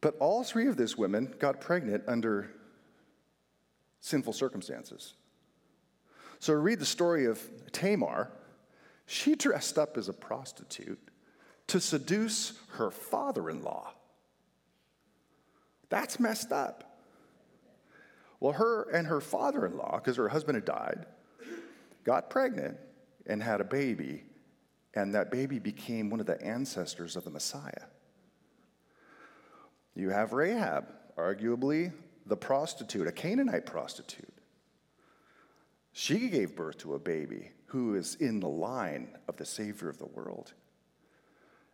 But 0.00 0.16
all 0.18 0.44
three 0.44 0.66
of 0.66 0.76
these 0.76 0.98
women 0.98 1.34
got 1.38 1.60
pregnant 1.60 2.04
under 2.08 2.50
sinful 4.00 4.32
circumstances. 4.34 5.14
So 6.44 6.52
read 6.52 6.78
the 6.78 6.84
story 6.84 7.24
of 7.24 7.40
Tamar. 7.72 8.30
She 9.06 9.34
dressed 9.34 9.78
up 9.78 9.96
as 9.96 10.10
a 10.10 10.12
prostitute 10.12 11.00
to 11.68 11.80
seduce 11.80 12.52
her 12.72 12.90
father 12.90 13.48
in 13.48 13.62
law. 13.62 13.94
That's 15.88 16.20
messed 16.20 16.52
up. 16.52 16.98
Well, 18.40 18.52
her 18.52 18.82
and 18.90 19.06
her 19.06 19.22
father 19.22 19.64
in 19.64 19.78
law, 19.78 19.96
because 19.96 20.18
her 20.18 20.28
husband 20.28 20.56
had 20.56 20.66
died, 20.66 21.06
got 22.04 22.28
pregnant 22.28 22.76
and 23.26 23.42
had 23.42 23.62
a 23.62 23.64
baby, 23.64 24.24
and 24.92 25.14
that 25.14 25.30
baby 25.30 25.58
became 25.58 26.10
one 26.10 26.20
of 26.20 26.26
the 26.26 26.38
ancestors 26.44 27.16
of 27.16 27.24
the 27.24 27.30
Messiah. 27.30 27.86
You 29.94 30.10
have 30.10 30.34
Rahab, 30.34 30.92
arguably 31.16 31.90
the 32.26 32.36
prostitute, 32.36 33.06
a 33.06 33.12
Canaanite 33.12 33.64
prostitute. 33.64 34.33
She 35.96 36.28
gave 36.28 36.56
birth 36.56 36.78
to 36.78 36.94
a 36.94 36.98
baby 36.98 37.52
who 37.66 37.94
is 37.94 38.16
in 38.16 38.40
the 38.40 38.48
line 38.48 39.08
of 39.28 39.36
the 39.36 39.44
Savior 39.46 39.88
of 39.88 39.96
the 39.98 40.06
world. 40.06 40.52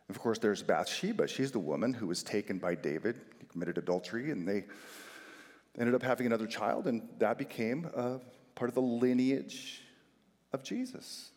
Of 0.09 0.19
course, 0.19 0.37
there's 0.37 0.61
Bathsheba. 0.61 1.27
She's 1.27 1.51
the 1.51 1.59
woman 1.59 1.91
who 1.91 2.05
was 2.05 2.21
taken 2.21 2.59
by 2.59 2.75
David, 2.75 3.19
he 3.39 3.47
committed 3.47 3.79
adultery, 3.79 4.29
and 4.29 4.47
they 4.47 4.65
ended 5.77 5.95
up 5.95 6.03
having 6.03 6.27
another 6.27 6.45
child, 6.45 6.85
and 6.85 7.09
that 7.17 7.39
became 7.39 7.89
part 8.53 8.69
of 8.69 8.75
the 8.75 8.81
lineage 8.81 9.81
of 10.53 10.63
Jesus. 10.63 11.31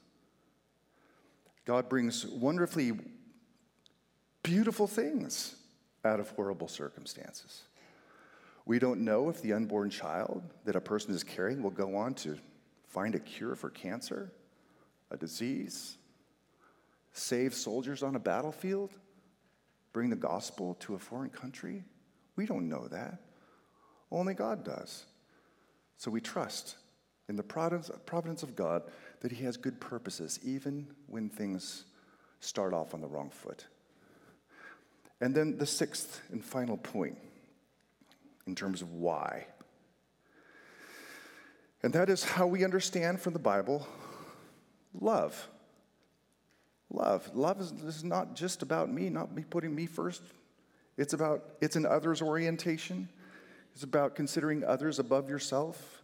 God 1.65 1.89
brings 1.89 2.27
wonderfully 2.27 2.93
beautiful 4.43 4.87
things 4.87 5.57
out 6.05 6.21
of 6.21 6.29
horrible 6.31 6.69
circumstances. 6.69 7.63
We 8.67 8.79
don't 8.79 9.01
know 9.01 9.31
if 9.31 9.41
the 9.41 9.55
unborn 9.55 9.89
child 9.89 10.43
that 10.67 10.77
a 10.77 10.81
person 10.83 11.15
is 11.15 11.23
carrying 11.23 11.63
will 11.63 11.71
go 11.71 11.97
on 11.97 12.13
to 12.17 12.37
find 12.95 13.17
a 13.17 13.19
cure 13.19 13.57
for 13.57 13.71
cancer, 13.71 14.33
a 15.11 15.17
disease, 15.17 15.97
save 17.13 17.53
soldiers 17.53 18.05
on 18.05 18.15
a 18.15 18.21
battlefield, 18.21 18.91
bring 19.93 20.11
the 20.11 20.17
gospel 20.17 20.75
to 20.75 20.95
a 20.95 20.99
foreign 20.99 21.29
country? 21.29 21.83
We 22.37 22.47
don't 22.47 22.69
know 22.69 22.87
that. 22.87 23.21
Only 24.13 24.35
God 24.35 24.65
does. 24.65 25.07
So 25.97 26.09
we 26.09 26.21
trust 26.21 26.77
in 27.29 27.35
the 27.35 27.43
providence 27.43 28.43
of 28.45 28.55
God 28.55 28.85
that 29.21 29.33
He 29.33 29.45
has 29.45 29.57
good 29.57 29.81
purposes, 29.81 30.39
even 30.45 30.87
when 31.09 31.29
things 31.29 31.87
start 32.39 32.73
off 32.73 32.95
on 32.95 33.01
the 33.01 33.09
wrong 33.09 33.31
foot. 33.31 33.67
And 35.21 35.35
then 35.35 35.59
the 35.59 35.67
sixth 35.67 36.21
and 36.31 36.45
final 36.45 36.77
point 36.77 37.19
in 38.47 38.55
terms 38.55 38.83
of 38.83 38.93
why 38.93 39.47
and 41.85 41.93
that 41.93 42.09
is 42.09 42.25
how 42.25 42.47
we 42.47 42.65
understand 42.65 43.21
from 43.21 43.35
the 43.35 43.39
Bible 43.39 43.87
love. 44.99 45.49
Love. 46.89 47.31
Love 47.35 47.61
is, 47.61 47.73
is 47.73 48.03
not 48.03 48.35
just 48.35 48.63
about 48.63 48.91
me, 48.91 49.11
not 49.11 49.35
me 49.35 49.45
putting 49.49 49.75
me 49.75 49.85
first. 49.85 50.23
It's 50.97 51.13
about, 51.13 51.45
it's 51.61 51.77
an 51.77 51.85
others 51.85 52.23
orientation. 52.23 53.11
It's 53.75 53.83
about 53.83 54.15
considering 54.15 54.65
others 54.65 54.99
above 54.99 55.29
yourself. 55.29 56.03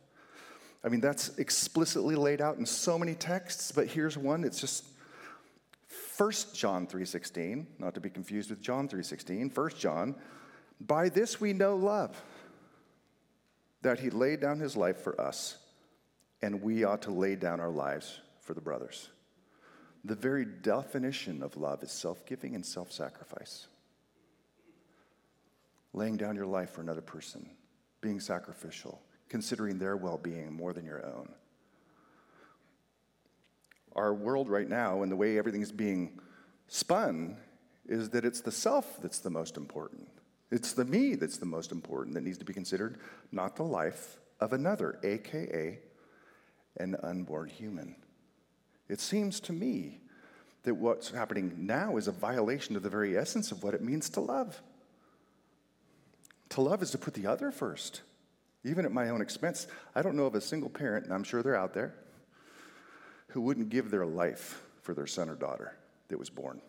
I 0.85 0.91
mean, 0.91 1.01
that's 1.01 1.39
explicitly 1.39 2.15
laid 2.15 2.43
out 2.43 2.59
in 2.59 2.67
so 2.67 2.99
many 2.99 3.15
texts, 3.15 3.73
but 3.73 3.87
here's 3.87 4.19
one. 4.19 4.45
It's 4.45 4.61
just 4.61 4.85
1 6.19 6.31
John 6.53 6.87
3.16, 6.87 7.65
not 7.79 7.95
to 7.95 8.01
be 8.01 8.11
confused 8.11 8.51
with 8.51 8.61
John 8.61 8.87
3.16. 8.87 9.57
1 9.57 9.71
John, 9.79 10.15
by 10.79 11.09
this 11.09 11.41
we 11.41 11.55
know 11.55 11.75
love, 11.75 12.23
that 13.81 13.99
he 13.99 14.11
laid 14.11 14.41
down 14.41 14.61
his 14.61 14.77
life 14.77 14.99
for 14.99 15.19
us 15.19 15.57
and 16.43 16.63
we 16.63 16.85
ought 16.85 17.03
to 17.03 17.11
lay 17.11 17.37
down 17.37 17.61
our 17.61 17.71
lives 17.71 18.21
for 18.41 18.55
the 18.55 18.61
brothers. 18.61 19.11
The 20.05 20.15
very 20.15 20.45
definition 20.45 21.43
of 21.43 21.57
love 21.57 21.83
is 21.83 21.93
self 21.93 22.25
giving 22.25 22.55
and 22.55 22.65
self 22.65 22.91
sacrifice. 22.91 23.67
Laying 25.93 26.17
down 26.17 26.37
your 26.37 26.47
life 26.47 26.71
for 26.71 26.81
another 26.81 27.03
person, 27.03 27.51
being 28.01 28.21
sacrificial, 28.21 29.03
considering 29.29 29.79
their 29.79 29.97
well 29.97 30.19
being 30.19 30.53
more 30.53 30.73
than 30.73 30.87
your 30.87 31.05
own. 31.05 31.29
Our 33.95 34.15
world 34.15 34.49
right 34.49 34.69
now, 34.69 35.03
and 35.03 35.11
the 35.11 35.17
way 35.17 35.37
everything's 35.37 35.73
being 35.73 36.21
spun, 36.69 37.37
is 37.87 38.11
that 38.11 38.25
it's 38.25 38.41
the 38.41 38.53
self 38.53 39.03
that's 39.03 39.19
the 39.19 39.31
most 39.31 39.57
important. 39.57 40.09
It's 40.51 40.73
the 40.73 40.85
me 40.85 41.17
that's 41.17 41.39
the 41.39 41.47
most 41.47 41.73
important 41.73 42.15
that 42.15 42.23
needs 42.23 42.39
to 42.39 42.45
be 42.45 42.55
considered, 42.55 42.99
not 43.31 43.57
the 43.57 43.65
life 43.65 44.19
of 44.41 44.53
another, 44.53 44.99
AKA 45.03 45.81
an 46.77 46.97
unborn 47.03 47.49
human. 47.49 47.97
It 48.89 49.01
seems 49.01 49.41
to 49.41 49.53
me 49.53 50.01
that 50.63 50.75
what's 50.75 51.11
happening 51.11 51.55
now 51.59 51.97
is 51.97 52.09
a 52.09 52.13
violation 52.13 52.77
of 52.77 52.83
the 52.83 52.91
very 52.91 53.17
essence 53.17 53.53
of 53.53 53.63
what 53.63 53.75
it 53.75 53.83
means 53.83 54.11
to 54.11 54.21
love. 54.21 54.61
To 56.51 56.61
love 56.61 56.83
is 56.83 56.91
to 56.91 56.99
put 56.99 57.15
the 57.15 57.27
other 57.27 57.51
first, 57.51 58.03
even 58.65 58.85
at 58.85 58.93
my 58.93 59.09
own 59.11 59.21
expense. 59.21 59.67
I 59.95 60.03
don't 60.03 60.17
know 60.17 60.27
of 60.27 60.35
a 60.35 60.41
single 60.41 60.69
parent, 60.69 61.05
and 61.05 61.15
I'm 61.15 61.25
sure 61.25 61.43
they're 61.43 61.57
out 61.57 61.75
there, 61.75 61.95
who 63.29 63.41
wouldn't 63.41 63.71
give 63.71 63.91
their 63.91 64.07
life 64.07 64.63
for 64.83 64.93
their 64.93 65.07
son 65.07 65.29
or 65.29 65.37
daughter 65.37 65.77
that 66.09 66.19
was 66.19 66.31
born. 66.31 66.61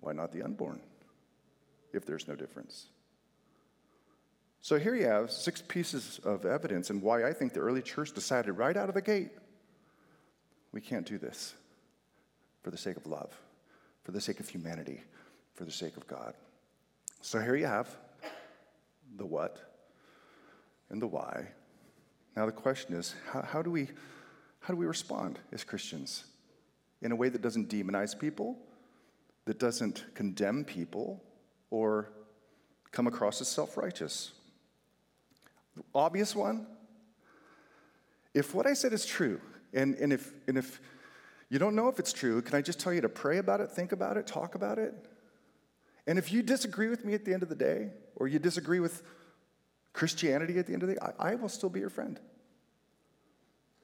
Why 0.00 0.12
not 0.12 0.32
the 0.32 0.42
unborn, 0.42 0.80
if 1.92 2.06
there's 2.06 2.28
no 2.28 2.36
difference? 2.36 2.86
So 4.66 4.80
here 4.80 4.96
you 4.96 5.06
have 5.06 5.30
six 5.30 5.62
pieces 5.62 6.18
of 6.24 6.44
evidence 6.44 6.90
and 6.90 7.00
why 7.00 7.24
I 7.24 7.32
think 7.32 7.52
the 7.52 7.60
early 7.60 7.82
church 7.82 8.10
decided 8.12 8.50
right 8.54 8.76
out 8.76 8.88
of 8.88 8.96
the 8.96 9.00
gate 9.00 9.30
we 10.72 10.80
can't 10.80 11.06
do 11.06 11.18
this. 11.18 11.54
for 12.64 12.72
the 12.72 12.76
sake 12.76 12.96
of 12.96 13.06
love, 13.06 13.30
for 14.02 14.10
the 14.10 14.20
sake 14.20 14.40
of 14.40 14.48
humanity, 14.48 15.02
for 15.54 15.64
the 15.64 15.70
sake 15.70 15.96
of 15.96 16.04
God. 16.08 16.34
So 17.20 17.38
here 17.38 17.54
you 17.54 17.66
have 17.66 17.96
the 19.16 19.24
what 19.24 19.56
and 20.90 21.00
the 21.00 21.06
why. 21.06 21.46
Now 22.36 22.46
the 22.46 22.50
question 22.50 22.96
is 22.96 23.14
how, 23.30 23.42
how, 23.42 23.62
do, 23.62 23.70
we, 23.70 23.86
how 24.58 24.74
do 24.74 24.76
we 24.76 24.86
respond 24.86 25.38
as 25.52 25.62
Christians 25.62 26.24
in 27.02 27.12
a 27.12 27.16
way 27.16 27.28
that 27.28 27.40
doesn't 27.40 27.68
demonize 27.68 28.18
people, 28.18 28.58
that 29.44 29.60
doesn't 29.60 30.06
condemn 30.14 30.64
people, 30.64 31.22
or 31.70 32.10
come 32.90 33.06
across 33.06 33.40
as 33.40 33.46
self 33.46 33.76
righteous? 33.76 34.32
Obvious 35.94 36.34
one. 36.34 36.66
If 38.34 38.54
what 38.54 38.66
I 38.66 38.74
said 38.74 38.92
is 38.92 39.06
true, 39.06 39.40
and, 39.72 39.94
and, 39.96 40.12
if, 40.12 40.32
and 40.46 40.58
if 40.58 40.80
you 41.48 41.58
don't 41.58 41.74
know 41.74 41.88
if 41.88 41.98
it's 41.98 42.12
true, 42.12 42.42
can 42.42 42.54
I 42.54 42.62
just 42.62 42.80
tell 42.80 42.92
you 42.92 43.00
to 43.00 43.08
pray 43.08 43.38
about 43.38 43.60
it, 43.60 43.70
think 43.70 43.92
about 43.92 44.16
it, 44.16 44.26
talk 44.26 44.54
about 44.54 44.78
it? 44.78 44.94
And 46.06 46.18
if 46.18 46.32
you 46.32 46.42
disagree 46.42 46.88
with 46.88 47.04
me 47.04 47.14
at 47.14 47.24
the 47.24 47.32
end 47.32 47.42
of 47.42 47.48
the 47.48 47.54
day, 47.54 47.90
or 48.14 48.28
you 48.28 48.38
disagree 48.38 48.80
with 48.80 49.02
Christianity 49.92 50.58
at 50.58 50.66
the 50.66 50.72
end 50.72 50.82
of 50.82 50.88
the 50.88 50.94
day, 50.94 51.00
I, 51.18 51.32
I 51.32 51.34
will 51.34 51.48
still 51.48 51.70
be 51.70 51.80
your 51.80 51.90
friend. 51.90 52.20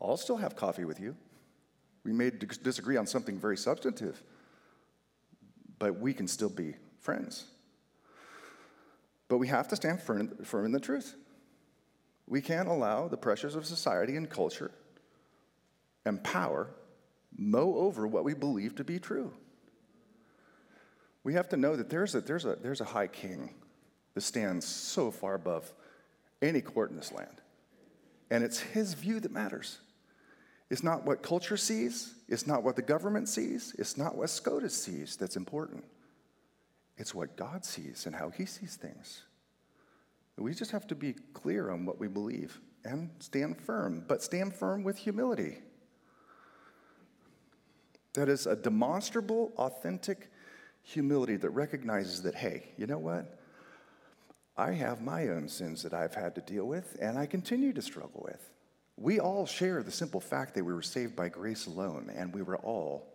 I'll 0.01 0.17
still 0.17 0.37
have 0.37 0.57
coffee 0.57 0.85
with 0.85 1.01
you. 1.01 1.17
We 2.05 2.13
may 2.13 2.31
disagree 2.31 2.97
on 2.97 3.07
something 3.07 3.39
very 3.39 3.57
substantive, 3.57 4.23
but 5.79 5.99
we 5.99 6.13
can 6.13 6.27
still 6.27 6.49
be 6.49 6.75
friends. 6.99 7.45
But 9.29 9.39
we 9.39 9.49
have 9.49 9.69
to 9.69 9.77
stand 9.77 10.03
firm, 10.03 10.37
firm 10.45 10.67
in 10.67 10.73
the 10.73 10.81
truth. 10.81 11.15
We 12.27 12.41
can't 12.41 12.69
allow 12.69 13.09
the 13.09 13.17
pressures 13.17 13.55
of 13.55 13.67
society 13.67 14.17
and 14.17 14.29
culture 14.29 14.71
and 16.05 16.23
power 16.23 16.71
mow 17.37 17.75
over 17.77 18.07
what 18.07 18.25
we 18.25 18.35
believe 18.35 18.75
to 18.77 18.85
be 18.85 18.99
true. 18.99 19.33
We 21.25 21.35
have 21.35 21.49
to 21.51 21.57
know 21.57 21.77
that 21.77 21.89
there's 21.89 22.15
a, 22.15 22.21
there's 22.21 22.45
a, 22.45 22.57
there's 22.57 22.81
a 22.81 22.87
high 22.87 23.07
king 23.07 23.55
that 24.15 24.23
stands 24.23 24.67
so 24.67 25.11
far 25.11 25.35
above 25.35 25.73
any 26.41 26.61
court 26.61 26.91
in 26.91 26.97
this 26.97 27.13
land. 27.13 27.41
And 28.31 28.43
it's 28.43 28.61
his 28.61 28.95
view 28.95 29.21
that 29.21 29.31
matters. 29.31 29.79
It's 30.71 30.83
not 30.83 31.05
what 31.05 31.23
culture 31.23 31.57
sees, 31.57 32.15
it's 32.29 32.47
not 32.47 32.63
what 32.63 32.77
the 32.77 32.83
government 32.83 33.29
sees, 33.29 33.75
it's 33.79 33.97
not 33.97 34.17
what 34.17 34.31
SCOTUS 34.31 34.75
sees 34.75 35.17
that's 35.17 35.37
important. 35.37 35.85
It's 36.97 37.15
what 37.15 37.37
God 37.37 37.65
sees 37.65 38.07
and 38.07 38.15
how 38.15 38.31
he 38.31 38.47
sees 38.47 38.77
things. 38.77 39.23
We 40.39 40.55
just 40.55 40.71
have 40.71 40.87
to 40.89 40.95
be 40.95 41.15
clear 41.35 41.71
on 41.71 41.85
what 41.85 42.01
we 42.01 42.09
believe 42.09 42.61
and 42.85 43.11
stand 43.21 43.61
firm, 43.61 44.05
but 44.09 44.23
stand 44.23 44.55
firm 44.55 44.83
with 44.83 44.97
humility. 44.97 45.59
That 48.15 48.29
is 48.29 48.47
a 48.47 48.57
demonstrable, 48.57 49.53
authentic 49.57 50.31
humility 50.83 51.37
that 51.37 51.51
recognizes 51.51 52.23
that, 52.23 52.35
hey, 52.35 52.73
you 52.77 52.87
know 52.87 52.99
what? 52.99 53.39
I 54.57 54.73
have 54.73 55.01
my 55.01 55.29
own 55.29 55.49
sins 55.49 55.83
that 55.83 55.95
I've 55.95 56.15
had 56.15 56.35
to 56.35 56.41
deal 56.41 56.67
with, 56.67 56.97
and 57.01 57.19
I 57.19 57.27
continue 57.27 57.73
to 57.73 57.83
struggle 57.83 58.23
with. 58.25 58.51
We 58.97 59.19
all 59.21 59.47
share 59.47 59.83
the 59.83 59.91
simple 59.91 60.21
fact 60.21 60.55
that 60.55 60.65
we 60.65 60.75
were 60.75 60.83
saved 60.83 61.17
by 61.17 61.29
grace 61.29 61.67
alone, 61.67 62.13
and 62.15 62.35
we 62.35 62.43
were 62.43 62.59
all 62.59 63.15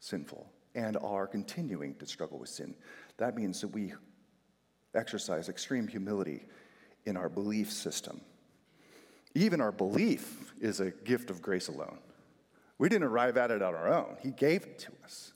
sinful 0.00 0.50
and 0.74 0.96
are 0.98 1.26
continuing 1.26 1.94
to 1.96 2.06
struggle 2.06 2.38
with 2.38 2.48
sin. 2.48 2.74
That 3.16 3.36
means 3.36 3.60
that 3.60 3.68
we 3.68 3.94
exercise 4.96 5.48
extreme 5.48 5.86
humility 5.86 6.44
in 7.04 7.16
our 7.16 7.28
belief 7.28 7.72
system. 7.72 8.20
Even 9.34 9.60
our 9.60 9.72
belief 9.72 10.54
is 10.60 10.80
a 10.80 10.90
gift 10.90 11.30
of 11.30 11.42
grace 11.42 11.68
alone. 11.68 11.98
We 12.78 12.88
didn't 12.88 13.08
arrive 13.08 13.36
at 13.36 13.50
it 13.50 13.62
on 13.62 13.74
our 13.74 13.92
own, 13.92 14.16
He 14.22 14.30
gave 14.30 14.62
it 14.62 14.78
to 14.80 14.92
us. 15.04 15.32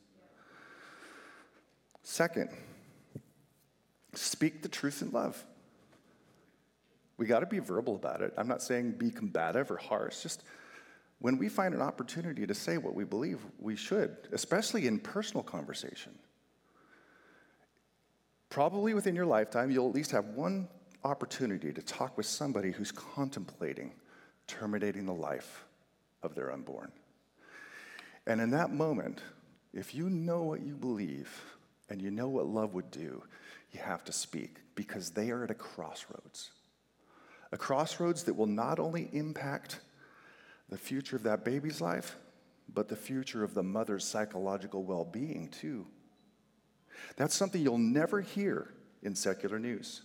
Second, 2.02 2.50
speak 4.14 4.62
the 4.62 4.68
truth 4.68 5.02
in 5.02 5.12
love. 5.12 5.44
We 7.18 7.26
got 7.26 7.40
to 7.40 7.46
be 7.46 7.58
verbal 7.58 7.94
about 7.94 8.22
it. 8.22 8.32
I'm 8.38 8.48
not 8.48 8.62
saying 8.62 8.92
be 8.92 9.10
combative 9.10 9.70
or 9.70 9.76
harsh, 9.76 10.22
just 10.22 10.42
when 11.18 11.36
we 11.36 11.50
find 11.50 11.74
an 11.74 11.82
opportunity 11.82 12.46
to 12.46 12.54
say 12.54 12.78
what 12.78 12.94
we 12.94 13.04
believe, 13.04 13.40
we 13.58 13.76
should, 13.76 14.16
especially 14.32 14.86
in 14.86 14.98
personal 14.98 15.42
conversation. 15.42 16.18
Probably 18.50 18.94
within 18.94 19.14
your 19.14 19.26
lifetime, 19.26 19.70
you'll 19.70 19.88
at 19.88 19.94
least 19.94 20.10
have 20.10 20.26
one 20.26 20.68
opportunity 21.04 21.72
to 21.72 21.80
talk 21.80 22.16
with 22.16 22.26
somebody 22.26 22.72
who's 22.72 22.92
contemplating 22.92 23.92
terminating 24.46 25.06
the 25.06 25.14
life 25.14 25.64
of 26.24 26.34
their 26.34 26.52
unborn. 26.52 26.90
And 28.26 28.40
in 28.40 28.50
that 28.50 28.72
moment, 28.72 29.22
if 29.72 29.94
you 29.94 30.10
know 30.10 30.42
what 30.42 30.60
you 30.60 30.74
believe 30.74 31.30
and 31.88 32.02
you 32.02 32.10
know 32.10 32.28
what 32.28 32.46
love 32.46 32.74
would 32.74 32.90
do, 32.90 33.22
you 33.70 33.80
have 33.80 34.04
to 34.04 34.12
speak 34.12 34.56
because 34.74 35.10
they 35.10 35.30
are 35.30 35.44
at 35.44 35.50
a 35.50 35.54
crossroads. 35.54 36.50
A 37.52 37.56
crossroads 37.56 38.24
that 38.24 38.34
will 38.34 38.46
not 38.46 38.80
only 38.80 39.08
impact 39.12 39.80
the 40.68 40.78
future 40.78 41.16
of 41.16 41.22
that 41.22 41.44
baby's 41.44 41.80
life, 41.80 42.16
but 42.72 42.88
the 42.88 42.96
future 42.96 43.44
of 43.44 43.54
the 43.54 43.62
mother's 43.62 44.04
psychological 44.04 44.82
well 44.82 45.04
being, 45.04 45.48
too. 45.48 45.86
That's 47.16 47.34
something 47.34 47.62
you'll 47.62 47.78
never 47.78 48.20
hear 48.20 48.72
in 49.02 49.14
secular 49.14 49.58
news 49.58 50.02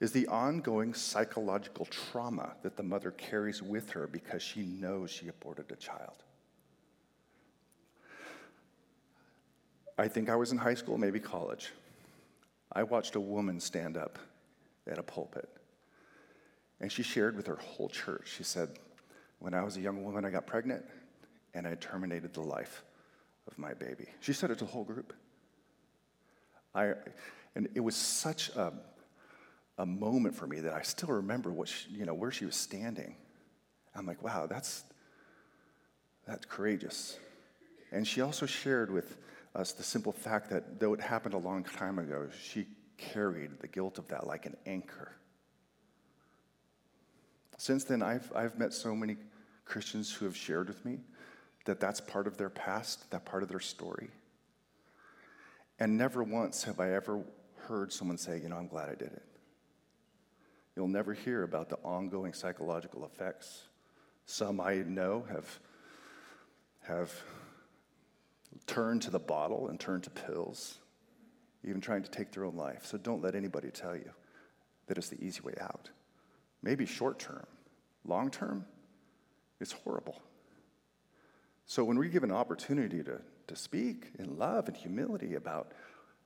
is 0.00 0.12
the 0.12 0.26
ongoing 0.28 0.94
psychological 0.94 1.84
trauma 1.86 2.54
that 2.62 2.76
the 2.76 2.82
mother 2.82 3.10
carries 3.12 3.62
with 3.62 3.90
her 3.90 4.06
because 4.06 4.42
she 4.42 4.62
knows 4.62 5.10
she 5.10 5.28
aborted 5.28 5.70
a 5.70 5.76
child. 5.76 6.24
I 9.98 10.08
think 10.08 10.30
I 10.30 10.36
was 10.36 10.52
in 10.52 10.58
high 10.58 10.74
school, 10.74 10.96
maybe 10.96 11.20
college. 11.20 11.70
I 12.72 12.82
watched 12.82 13.14
a 13.16 13.20
woman 13.20 13.60
stand 13.60 13.98
up 13.98 14.18
at 14.90 14.98
a 14.98 15.02
pulpit, 15.02 15.50
and 16.80 16.90
she 16.90 17.02
shared 17.02 17.36
with 17.36 17.46
her 17.46 17.56
whole 17.56 17.90
church. 17.90 18.32
She 18.34 18.42
said, 18.42 18.70
When 19.40 19.52
I 19.52 19.62
was 19.62 19.76
a 19.76 19.80
young 19.80 20.02
woman, 20.02 20.24
I 20.24 20.30
got 20.30 20.46
pregnant, 20.46 20.84
and 21.52 21.66
I 21.66 21.74
terminated 21.74 22.32
the 22.32 22.40
life 22.40 22.82
of 23.46 23.58
my 23.58 23.74
baby. 23.74 24.06
She 24.20 24.32
said 24.32 24.50
it 24.50 24.58
to 24.58 24.64
the 24.64 24.70
whole 24.70 24.84
group. 24.84 25.12
I, 26.74 26.92
and 27.54 27.68
it 27.74 27.80
was 27.80 27.96
such 27.96 28.50
a, 28.50 28.72
a 29.78 29.86
moment 29.86 30.34
for 30.34 30.46
me 30.46 30.60
that 30.60 30.72
I 30.72 30.82
still 30.82 31.10
remember 31.10 31.50
what 31.50 31.68
she, 31.68 31.90
you 31.90 32.04
know, 32.04 32.14
where 32.14 32.30
she 32.30 32.44
was 32.44 32.56
standing. 32.56 33.16
I'm 33.94 34.06
like, 34.06 34.22
wow, 34.22 34.46
that's, 34.46 34.84
that's 36.26 36.46
courageous. 36.46 37.18
And 37.92 38.06
she 38.06 38.20
also 38.20 38.46
shared 38.46 38.90
with 38.90 39.16
us 39.54 39.72
the 39.72 39.82
simple 39.82 40.12
fact 40.12 40.50
that 40.50 40.78
though 40.78 40.94
it 40.94 41.00
happened 41.00 41.34
a 41.34 41.38
long 41.38 41.64
time 41.64 41.98
ago, 41.98 42.28
she 42.40 42.66
carried 42.96 43.58
the 43.60 43.66
guilt 43.66 43.98
of 43.98 44.06
that 44.08 44.26
like 44.26 44.46
an 44.46 44.56
anchor. 44.66 45.12
Since 47.56 47.84
then, 47.84 48.02
I've, 48.02 48.30
I've 48.34 48.58
met 48.58 48.72
so 48.72 48.94
many 48.94 49.16
Christians 49.64 50.12
who 50.12 50.24
have 50.24 50.36
shared 50.36 50.68
with 50.68 50.84
me 50.84 51.00
that 51.64 51.80
that's 51.80 52.00
part 52.00 52.26
of 52.26 52.36
their 52.36 52.48
past, 52.48 53.10
that 53.10 53.24
part 53.24 53.42
of 53.42 53.48
their 53.48 53.60
story. 53.60 54.08
And 55.80 55.96
never 55.96 56.22
once 56.22 56.64
have 56.64 56.78
I 56.78 56.92
ever 56.92 57.24
heard 57.56 57.90
someone 57.90 58.18
say, 58.18 58.38
you 58.38 58.50
know, 58.50 58.56
I'm 58.56 58.68
glad 58.68 58.90
I 58.90 58.94
did 58.94 59.12
it. 59.12 59.22
You'll 60.76 60.88
never 60.88 61.14
hear 61.14 61.42
about 61.42 61.70
the 61.70 61.76
ongoing 61.76 62.34
psychological 62.34 63.04
effects. 63.04 63.62
Some 64.26 64.60
I 64.60 64.76
know 64.76 65.24
have, 65.30 65.58
have 66.82 67.12
turn 68.66 69.00
to 69.00 69.10
the 69.10 69.18
bottle 69.18 69.68
and 69.68 69.80
turned 69.80 70.04
to 70.04 70.10
pills, 70.10 70.78
even 71.66 71.80
trying 71.80 72.02
to 72.02 72.10
take 72.10 72.30
their 72.32 72.44
own 72.44 72.56
life. 72.56 72.84
So 72.84 72.98
don't 72.98 73.22
let 73.22 73.34
anybody 73.34 73.70
tell 73.70 73.96
you 73.96 74.10
that 74.86 74.98
it's 74.98 75.08
the 75.08 75.22
easy 75.24 75.40
way 75.40 75.54
out. 75.60 75.88
Maybe 76.62 76.84
short 76.84 77.18
term, 77.18 77.46
long 78.04 78.30
term, 78.30 78.66
it's 79.60 79.72
horrible. 79.72 80.20
So 81.64 81.84
when 81.84 81.98
we 81.98 82.08
give 82.08 82.22
an 82.22 82.32
opportunity 82.32 83.02
to, 83.02 83.20
to 83.50 83.56
speak 83.56 84.12
in 84.20 84.38
love 84.38 84.68
and 84.68 84.76
humility 84.76 85.34
about 85.34 85.72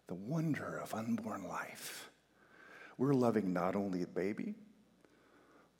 the 0.09 0.15
wonder 0.15 0.79
of 0.83 0.93
unborn 0.93 1.49
life, 1.49 2.11
we're 2.99 3.15
loving 3.15 3.51
not 3.55 3.75
only 3.75 4.01
the 4.01 4.11
baby, 4.11 4.55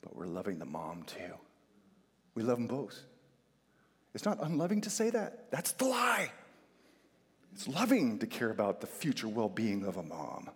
but 0.01 0.15
we're 0.15 0.25
loving 0.25 0.57
the 0.57 0.65
mom 0.65 1.03
too. 1.03 1.35
We 2.33 2.41
love 2.41 2.57
them 2.57 2.65
both. 2.65 2.99
It's 4.15 4.25
not 4.25 4.41
unloving 4.41 4.81
to 4.81 4.89
say 4.89 5.11
that. 5.11 5.51
That's 5.51 5.73
the 5.73 5.85
lie. 5.85 6.31
It's 7.53 7.67
loving 7.67 8.17
to 8.19 8.25
care 8.25 8.49
about 8.49 8.81
the 8.81 8.87
future 8.87 9.27
well 9.27 9.47
being 9.47 9.85
of 9.85 9.97
a 9.97 10.03
mom. 10.03 10.49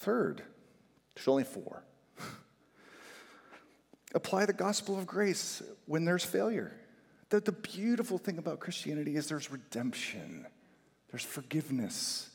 Third, 0.00 0.42
there's 1.14 1.28
only 1.28 1.44
four. 1.44 1.82
Apply 4.14 4.44
the 4.44 4.52
gospel 4.52 4.98
of 4.98 5.06
grace 5.06 5.62
when 5.86 6.04
there's 6.04 6.24
failure. 6.24 6.76
The, 7.32 7.40
the 7.40 7.52
beautiful 7.52 8.18
thing 8.18 8.36
about 8.36 8.60
Christianity 8.60 9.16
is 9.16 9.26
there's 9.26 9.50
redemption, 9.50 10.46
there's 11.10 11.24
forgiveness. 11.24 12.28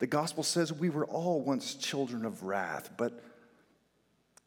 The 0.00 0.08
gospel 0.08 0.42
says 0.42 0.72
we 0.72 0.90
were 0.90 1.06
all 1.06 1.40
once 1.40 1.76
children 1.76 2.24
of 2.24 2.42
wrath, 2.42 2.90
but 2.96 3.22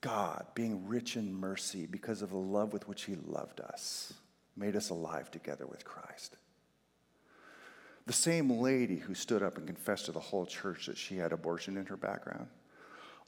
God, 0.01 0.45
being 0.55 0.89
rich 0.89 1.15
in 1.15 1.33
mercy 1.33 1.85
because 1.85 2.21
of 2.21 2.31
the 2.31 2.37
love 2.37 2.73
with 2.73 2.89
which 2.89 3.03
He 3.03 3.15
loved 3.15 3.61
us, 3.61 4.11
made 4.57 4.75
us 4.75 4.89
alive 4.89 5.31
together 5.31 5.65
with 5.65 5.85
Christ. 5.85 6.35
The 8.07 8.13
same 8.13 8.49
lady 8.49 8.97
who 8.97 9.13
stood 9.13 9.41
up 9.41 9.57
and 9.57 9.65
confessed 9.65 10.07
to 10.07 10.11
the 10.11 10.19
whole 10.19 10.45
church 10.45 10.87
that 10.87 10.97
she 10.97 11.15
had 11.15 11.31
abortion 11.31 11.77
in 11.77 11.85
her 11.85 11.95
background 11.95 12.47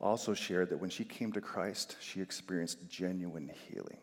also 0.01 0.33
shared 0.33 0.71
that 0.71 0.81
when 0.81 0.89
she 0.89 1.05
came 1.05 1.31
to 1.31 1.39
Christ, 1.39 1.95
she 2.01 2.19
experienced 2.19 2.89
genuine 2.89 3.49
healing. 3.69 3.99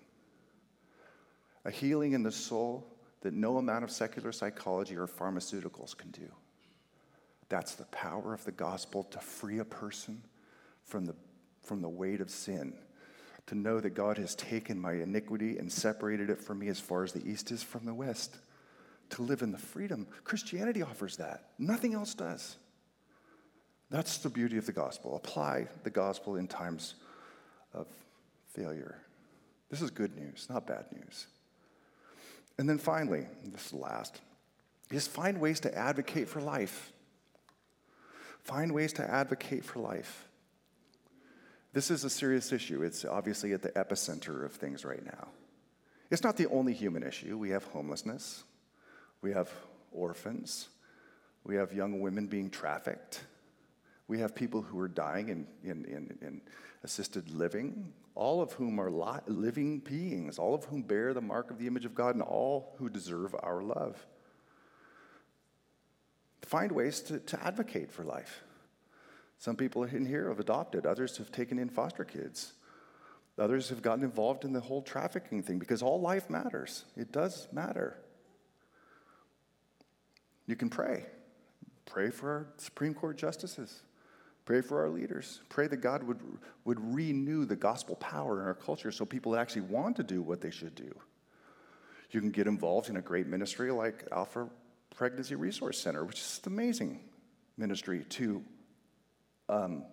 A 1.64 1.70
healing 1.70 2.12
in 2.12 2.22
the 2.22 2.32
soul 2.32 2.86
that 3.20 3.34
no 3.34 3.58
amount 3.58 3.84
of 3.84 3.90
secular 3.90 4.32
psychology 4.32 4.96
or 4.96 5.06
pharmaceuticals 5.06 5.96
can 5.96 6.10
do. 6.10 6.28
That's 7.48 7.74
the 7.74 7.84
power 7.86 8.32
of 8.32 8.44
the 8.44 8.52
gospel 8.52 9.04
to 9.04 9.18
free 9.18 9.58
a 9.58 9.64
person 9.64 10.22
from 10.84 11.04
the, 11.04 11.14
from 11.62 11.82
the 11.82 11.88
weight 11.88 12.20
of 12.20 12.30
sin. 12.30 12.74
To 13.46 13.54
know 13.54 13.80
that 13.80 13.90
God 13.90 14.16
has 14.18 14.34
taken 14.36 14.80
my 14.80 14.92
iniquity 14.92 15.58
and 15.58 15.70
separated 15.70 16.30
it 16.30 16.40
from 16.40 16.60
me 16.60 16.68
as 16.68 16.78
far 16.78 17.02
as 17.02 17.12
the 17.12 17.28
east 17.28 17.50
is 17.50 17.62
from 17.62 17.84
the 17.84 17.94
west. 17.94 18.36
To 19.10 19.22
live 19.22 19.42
in 19.42 19.50
the 19.50 19.58
freedom. 19.58 20.06
Christianity 20.22 20.82
offers 20.82 21.16
that, 21.16 21.48
nothing 21.58 21.94
else 21.94 22.14
does. 22.14 22.56
That's 23.90 24.18
the 24.18 24.28
beauty 24.28 24.56
of 24.56 24.66
the 24.66 24.72
gospel. 24.72 25.16
Apply 25.16 25.66
the 25.82 25.90
gospel 25.90 26.36
in 26.36 26.46
times 26.46 26.94
of 27.74 27.88
failure. 28.54 28.98
This 29.68 29.82
is 29.82 29.90
good 29.90 30.16
news, 30.16 30.46
not 30.48 30.66
bad 30.66 30.84
news. 30.92 31.26
And 32.60 32.68
then 32.68 32.76
finally, 32.76 33.26
this 33.42 33.68
is 33.68 33.72
last, 33.72 34.20
is 34.90 35.06
find 35.06 35.40
ways 35.40 35.60
to 35.60 35.74
advocate 35.74 36.28
for 36.28 36.42
life. 36.42 36.92
Find 38.44 38.72
ways 38.72 38.92
to 38.94 39.10
advocate 39.10 39.64
for 39.64 39.78
life. 39.78 40.28
This 41.72 41.90
is 41.90 42.04
a 42.04 42.10
serious 42.10 42.52
issue. 42.52 42.82
It's 42.82 43.06
obviously 43.06 43.54
at 43.54 43.62
the 43.62 43.70
epicenter 43.70 44.44
of 44.44 44.52
things 44.52 44.84
right 44.84 45.02
now. 45.02 45.28
It's 46.10 46.22
not 46.22 46.36
the 46.36 46.48
only 46.48 46.74
human 46.74 47.02
issue. 47.02 47.38
We 47.38 47.48
have 47.48 47.64
homelessness, 47.64 48.44
we 49.22 49.32
have 49.32 49.50
orphans, 49.90 50.68
we 51.44 51.56
have 51.56 51.72
young 51.72 52.00
women 52.00 52.26
being 52.26 52.50
trafficked, 52.50 53.22
we 54.10 54.18
have 54.18 54.34
people 54.34 54.60
who 54.60 54.80
are 54.80 54.88
dying 54.88 55.28
in, 55.28 55.46
in, 55.62 55.84
in, 55.84 56.18
in 56.20 56.40
assisted 56.82 57.30
living, 57.30 57.92
all 58.16 58.42
of 58.42 58.50
whom 58.54 58.80
are 58.80 58.90
li- 58.90 59.20
living 59.28 59.78
beings, 59.78 60.36
all 60.36 60.52
of 60.52 60.64
whom 60.64 60.82
bear 60.82 61.14
the 61.14 61.20
mark 61.20 61.52
of 61.52 61.58
the 61.58 61.68
image 61.68 61.84
of 61.84 61.94
God, 61.94 62.16
and 62.16 62.22
all 62.22 62.74
who 62.78 62.88
deserve 62.88 63.36
our 63.40 63.62
love. 63.62 64.04
Find 66.42 66.72
ways 66.72 67.00
to, 67.02 67.20
to 67.20 67.46
advocate 67.46 67.92
for 67.92 68.02
life. 68.02 68.42
Some 69.38 69.54
people 69.54 69.84
in 69.84 70.04
here 70.04 70.28
have 70.28 70.40
adopted, 70.40 70.86
others 70.86 71.16
have 71.18 71.30
taken 71.30 71.56
in 71.56 71.68
foster 71.68 72.04
kids. 72.04 72.54
Others 73.38 73.68
have 73.68 73.80
gotten 73.80 74.02
involved 74.02 74.44
in 74.44 74.52
the 74.52 74.60
whole 74.60 74.82
trafficking 74.82 75.44
thing 75.44 75.60
because 75.60 75.82
all 75.82 76.00
life 76.00 76.28
matters. 76.28 76.84
It 76.96 77.12
does 77.12 77.46
matter. 77.52 77.96
You 80.46 80.56
can 80.56 80.68
pray. 80.68 81.06
Pray 81.86 82.10
for 82.10 82.28
our 82.28 82.46
Supreme 82.58 82.92
Court 82.92 83.16
justices. 83.16 83.82
Pray 84.50 84.62
for 84.62 84.80
our 84.80 84.88
leaders. 84.88 85.42
Pray 85.48 85.68
that 85.68 85.76
God 85.76 86.02
would, 86.02 86.18
would 86.64 86.80
renew 86.92 87.44
the 87.44 87.54
gospel 87.54 87.94
power 87.94 88.40
in 88.40 88.46
our 88.48 88.54
culture 88.54 88.90
so 88.90 89.04
people 89.04 89.36
actually 89.36 89.62
want 89.62 89.94
to 89.94 90.02
do 90.02 90.22
what 90.22 90.40
they 90.40 90.50
should 90.50 90.74
do. 90.74 90.92
You 92.10 92.20
can 92.20 92.32
get 92.32 92.48
involved 92.48 92.88
in 92.88 92.96
a 92.96 93.00
great 93.00 93.28
ministry 93.28 93.70
like 93.70 94.08
Alpha 94.10 94.48
Pregnancy 94.96 95.36
Resource 95.36 95.78
Center, 95.78 96.04
which 96.04 96.18
is 96.18 96.40
an 96.44 96.52
amazing 96.52 96.98
ministry 97.56 98.04
to 98.08 98.42
um, 99.48 99.84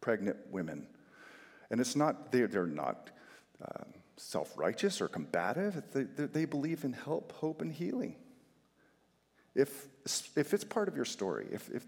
pregnant 0.00 0.38
women. 0.50 0.88
And 1.70 1.80
it's 1.80 1.94
not, 1.94 2.32
they're, 2.32 2.48
they're 2.48 2.66
not 2.66 3.10
uh, 3.64 3.84
self 4.16 4.58
righteous 4.58 5.00
or 5.00 5.06
combative, 5.06 5.80
they, 5.92 6.02
they 6.02 6.46
believe 6.46 6.82
in 6.82 6.94
help, 6.94 7.30
hope, 7.30 7.62
and 7.62 7.72
healing. 7.72 8.16
If, 9.54 9.86
if 10.34 10.52
it's 10.52 10.64
part 10.64 10.88
of 10.88 10.96
your 10.96 11.04
story, 11.04 11.46
if, 11.52 11.70
if 11.70 11.86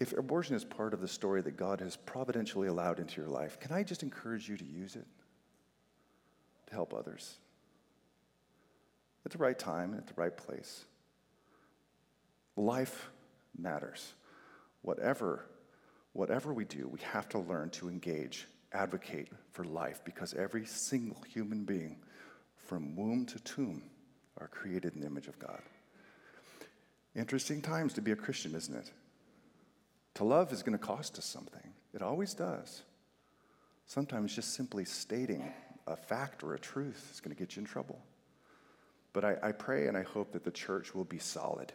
if 0.00 0.12
abortion 0.12 0.54
is 0.54 0.64
part 0.64 0.94
of 0.94 1.00
the 1.00 1.08
story 1.08 1.42
that 1.42 1.56
God 1.56 1.80
has 1.80 1.96
providentially 1.96 2.68
allowed 2.68 3.00
into 3.00 3.20
your 3.20 3.30
life, 3.30 3.58
can 3.58 3.72
I 3.72 3.82
just 3.82 4.02
encourage 4.02 4.48
you 4.48 4.56
to 4.56 4.64
use 4.64 4.94
it 4.94 5.06
to 6.68 6.74
help 6.74 6.94
others? 6.94 7.36
At 9.26 9.32
the 9.32 9.38
right 9.38 9.58
time 9.58 9.90
and 9.90 10.00
at 10.00 10.06
the 10.06 10.14
right 10.20 10.36
place. 10.36 10.84
Life 12.56 13.10
matters. 13.56 14.14
Whatever, 14.82 15.44
whatever 16.12 16.54
we 16.54 16.64
do, 16.64 16.88
we 16.88 17.00
have 17.00 17.28
to 17.30 17.38
learn 17.38 17.70
to 17.70 17.88
engage, 17.88 18.46
advocate 18.72 19.28
for 19.50 19.64
life, 19.64 20.00
because 20.04 20.32
every 20.34 20.64
single 20.64 21.20
human 21.22 21.64
being, 21.64 21.96
from 22.56 22.94
womb 22.96 23.26
to 23.26 23.40
tomb, 23.40 23.82
are 24.38 24.48
created 24.48 24.94
in 24.94 25.00
the 25.00 25.06
image 25.06 25.26
of 25.26 25.38
God. 25.38 25.60
Interesting 27.16 27.60
times 27.60 27.94
to 27.94 28.00
be 28.00 28.12
a 28.12 28.16
Christian, 28.16 28.54
isn't 28.54 28.76
it? 28.76 28.92
To 30.18 30.24
love 30.24 30.52
is 30.52 30.64
going 30.64 30.76
to 30.76 30.84
cost 30.84 31.16
us 31.16 31.24
something. 31.24 31.62
It 31.94 32.02
always 32.02 32.34
does. 32.34 32.82
Sometimes 33.86 34.34
just 34.34 34.52
simply 34.52 34.84
stating 34.84 35.52
a 35.86 35.94
fact 35.94 36.42
or 36.42 36.54
a 36.54 36.58
truth 36.58 37.08
is 37.12 37.20
going 37.20 37.32
to 37.32 37.38
get 37.38 37.54
you 37.54 37.60
in 37.60 37.66
trouble. 37.66 38.00
But 39.12 39.24
I, 39.24 39.36
I, 39.40 39.52
pray 39.52 39.86
and 39.86 39.96
I 39.96 40.02
hope 40.02 40.32
that 40.32 40.42
the 40.42 40.50
church 40.50 40.92
will 40.92 41.04
be 41.04 41.20
solid 41.20 41.72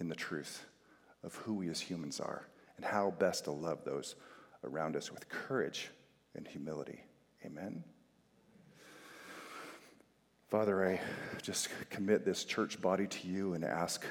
in 0.00 0.08
the 0.08 0.14
truth 0.14 0.64
of 1.22 1.34
who 1.34 1.52
we 1.52 1.68
as 1.68 1.78
humans 1.78 2.20
are 2.20 2.48
and 2.78 2.86
how 2.86 3.10
best 3.10 3.44
to 3.44 3.50
love 3.50 3.84
those 3.84 4.14
around 4.64 4.96
us 4.96 5.12
with 5.12 5.28
courage 5.28 5.90
and 6.36 6.48
humility. 6.48 7.04
Amen. 7.44 7.84
Father, 10.48 10.88
I 10.88 11.00
just 11.42 11.68
commit 11.90 12.24
this 12.24 12.44
church 12.44 12.80
body 12.80 13.06
to 13.06 13.28
you 13.28 13.52
and 13.52 13.62
ask 13.62 14.06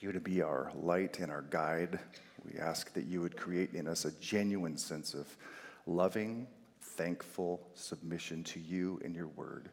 you 0.00 0.12
to 0.12 0.20
be 0.20 0.42
our 0.42 0.70
light 0.74 1.18
and 1.18 1.32
our 1.32 1.42
guide 1.48 1.98
we 2.44 2.58
ask 2.58 2.92
that 2.94 3.06
you 3.06 3.20
would 3.20 3.36
create 3.36 3.74
in 3.74 3.86
us 3.86 4.04
a 4.04 4.12
genuine 4.12 4.76
sense 4.76 5.14
of 5.14 5.26
loving, 5.86 6.46
thankful 6.80 7.60
submission 7.74 8.44
to 8.44 8.60
you 8.60 9.00
and 9.04 9.14
your 9.14 9.28
word. 9.28 9.70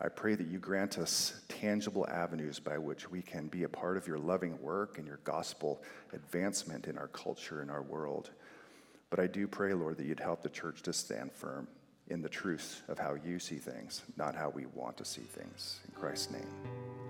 I 0.00 0.08
pray 0.08 0.34
that 0.34 0.48
you 0.48 0.58
grant 0.58 0.98
us 0.98 1.40
tangible 1.48 2.06
avenues 2.08 2.58
by 2.58 2.78
which 2.78 3.10
we 3.10 3.22
can 3.22 3.46
be 3.46 3.62
a 3.62 3.68
part 3.68 3.96
of 3.96 4.06
your 4.06 4.18
loving 4.18 4.60
work 4.60 4.98
and 4.98 5.06
your 5.06 5.20
gospel 5.24 5.82
advancement 6.12 6.86
in 6.86 6.98
our 6.98 7.08
culture 7.08 7.60
and 7.60 7.70
our 7.70 7.82
world. 7.82 8.30
But 9.10 9.20
I 9.20 9.26
do 9.28 9.46
pray, 9.46 9.72
Lord, 9.72 9.96
that 9.98 10.06
you'd 10.06 10.20
help 10.20 10.42
the 10.42 10.48
church 10.48 10.82
to 10.82 10.92
stand 10.92 11.32
firm 11.32 11.68
in 12.08 12.20
the 12.20 12.28
truth 12.28 12.82
of 12.88 12.98
how 12.98 13.14
you 13.14 13.38
see 13.38 13.56
things, 13.56 14.02
not 14.16 14.34
how 14.34 14.50
we 14.50 14.66
want 14.74 14.96
to 14.98 15.04
see 15.04 15.22
things. 15.22 15.80
In 15.86 15.94
Christ's 15.94 16.32
name. 16.32 17.03